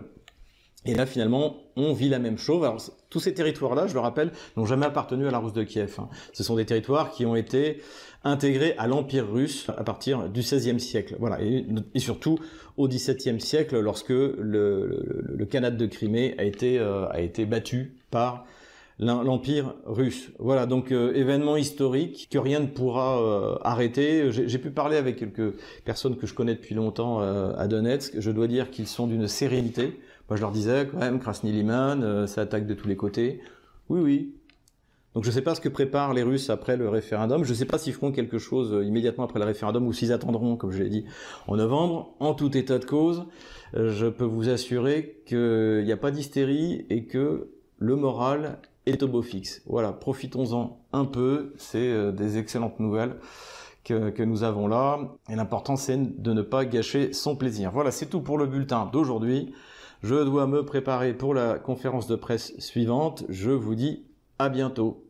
Et 0.85 0.95
là, 0.95 1.05
finalement, 1.05 1.57
on 1.75 1.91
vit 1.91 2.07
la 2.07 2.19
même 2.19 2.37
chose. 2.37 2.63
Alors, 2.63 2.81
tous 3.09 3.19
ces 3.19 3.33
territoires-là, 3.33 3.87
je 3.87 3.93
le 3.93 3.99
rappelle, 3.99 4.31
n'ont 4.55 4.65
jamais 4.65 4.85
appartenu 4.85 5.27
à 5.27 5.31
la 5.31 5.39
Russe 5.39 5.53
de 5.53 5.63
Kiev. 5.63 5.95
Hein. 5.99 6.07
Ce 6.31 6.41
sont 6.41 6.55
des 6.55 6.65
territoires 6.65 7.11
qui 7.11 7.25
ont 7.25 7.35
été 7.35 7.81
intégrés 8.23 8.75
à 8.77 8.87
l'Empire 8.87 9.29
russe 9.29 9.67
à 9.77 9.83
partir 9.83 10.29
du 10.29 10.39
XVIe 10.39 10.79
siècle. 10.79 11.17
Voilà, 11.19 11.41
et, 11.41 11.65
surtout 11.97 12.39
au 12.77 12.87
XVIIe 12.87 13.41
siècle, 13.41 13.77
lorsque 13.79 14.09
le, 14.09 14.35
le, 14.39 15.71
de 15.71 15.85
Crimée 15.85 16.35
a 16.37 16.45
été, 16.45 16.79
euh, 16.79 17.07
a 17.09 17.19
été 17.19 17.45
battu 17.45 17.97
par 18.09 18.45
l'Empire 18.99 19.75
russe. 19.85 20.31
Voilà, 20.39 20.65
donc 20.65 20.91
euh, 20.91 21.13
événement 21.13 21.55
historique 21.55 22.27
que 22.29 22.37
rien 22.37 22.59
ne 22.59 22.67
pourra 22.67 23.21
euh, 23.21 23.55
arrêter. 23.63 24.31
J'ai 24.31 24.57
pu 24.59 24.71
parler 24.71 24.97
avec 24.97 25.17
quelques 25.17 25.55
personnes 25.85 26.17
que 26.17 26.27
je 26.27 26.33
connais 26.33 26.55
depuis 26.55 26.75
longtemps 26.75 27.21
euh, 27.21 27.53
à 27.57 27.67
Donetsk. 27.67 28.19
Je 28.19 28.31
dois 28.31 28.47
dire 28.47 28.71
qu'ils 28.71 28.87
sont 28.87 29.07
d'une 29.07 29.27
sérénité. 29.27 29.99
Moi, 30.29 30.35
je 30.35 30.41
leur 30.41 30.51
disais 30.51 30.87
quand 30.91 30.99
même, 30.99 31.19
Krasny 31.19 31.51
Liman, 31.51 32.27
ça 32.27 32.41
attaque 32.41 32.67
de 32.67 32.73
tous 32.73 32.87
les 32.87 32.97
côtés. 32.97 33.41
Oui, 33.87 34.01
oui. 34.01 34.35
Donc 35.15 35.23
je 35.23 35.29
ne 35.29 35.33
sais 35.33 35.41
pas 35.41 35.55
ce 35.55 35.61
que 35.61 35.69
préparent 35.69 36.13
les 36.13 36.21
Russes 36.21 36.51
après 36.51 36.77
le 36.77 36.87
référendum. 36.87 37.43
Je 37.43 37.49
ne 37.49 37.55
sais 37.55 37.65
pas 37.65 37.79
s'ils 37.79 37.93
feront 37.93 38.11
quelque 38.11 38.37
chose 38.37 38.85
immédiatement 38.85 39.23
après 39.23 39.39
le 39.39 39.45
référendum 39.45 39.87
ou 39.87 39.93
s'ils 39.93 40.13
attendront, 40.13 40.55
comme 40.55 40.71
je 40.71 40.83
l'ai 40.83 40.89
dit, 40.89 41.05
en 41.47 41.55
novembre. 41.55 42.13
En 42.19 42.35
tout 42.35 42.55
état 42.55 42.77
de 42.77 42.85
cause, 42.85 43.25
je 43.73 44.05
peux 44.05 44.25
vous 44.25 44.49
assurer 44.49 45.23
qu'il 45.25 45.83
n'y 45.83 45.91
a 45.91 45.97
pas 45.97 46.11
d'hystérie 46.11 46.85
et 46.91 47.05
que 47.05 47.49
le 47.79 47.95
moral 47.95 48.59
et 48.89 49.21
fixe. 49.23 49.61
Voilà, 49.65 49.91
profitons-en 49.91 50.79
un 50.93 51.05
peu, 51.05 51.53
c'est 51.57 51.89
euh, 51.89 52.11
des 52.11 52.37
excellentes 52.37 52.79
nouvelles 52.79 53.15
que, 53.83 54.23
nous 54.23 54.43
avons 54.43 54.67
là, 54.67 54.99
et 55.29 55.35
l'important 55.35 55.75
c'est 55.75 55.97
de 56.21 56.33
ne 56.33 56.43
pas 56.43 56.65
gâcher 56.65 57.11
son 57.11 57.35
plaisir. 57.35 57.71
Voilà, 57.71 57.89
c'est 57.89 58.05
tout 58.05 58.21
pour 58.21 58.37
le 58.37 58.45
bulletin 58.45 58.87
d'aujourd'hui. 58.91 59.53
Je 60.03 60.15
dois 60.23 60.45
me 60.45 60.63
préparer 60.63 61.13
pour 61.13 61.33
la 61.33 61.57
conférence 61.57 62.05
de 62.05 62.15
presse 62.15 62.53
suivante. 62.59 63.25
Je 63.29 63.49
vous 63.49 63.75
dis 63.75 64.05
à 64.37 64.49
bientôt. 64.49 65.08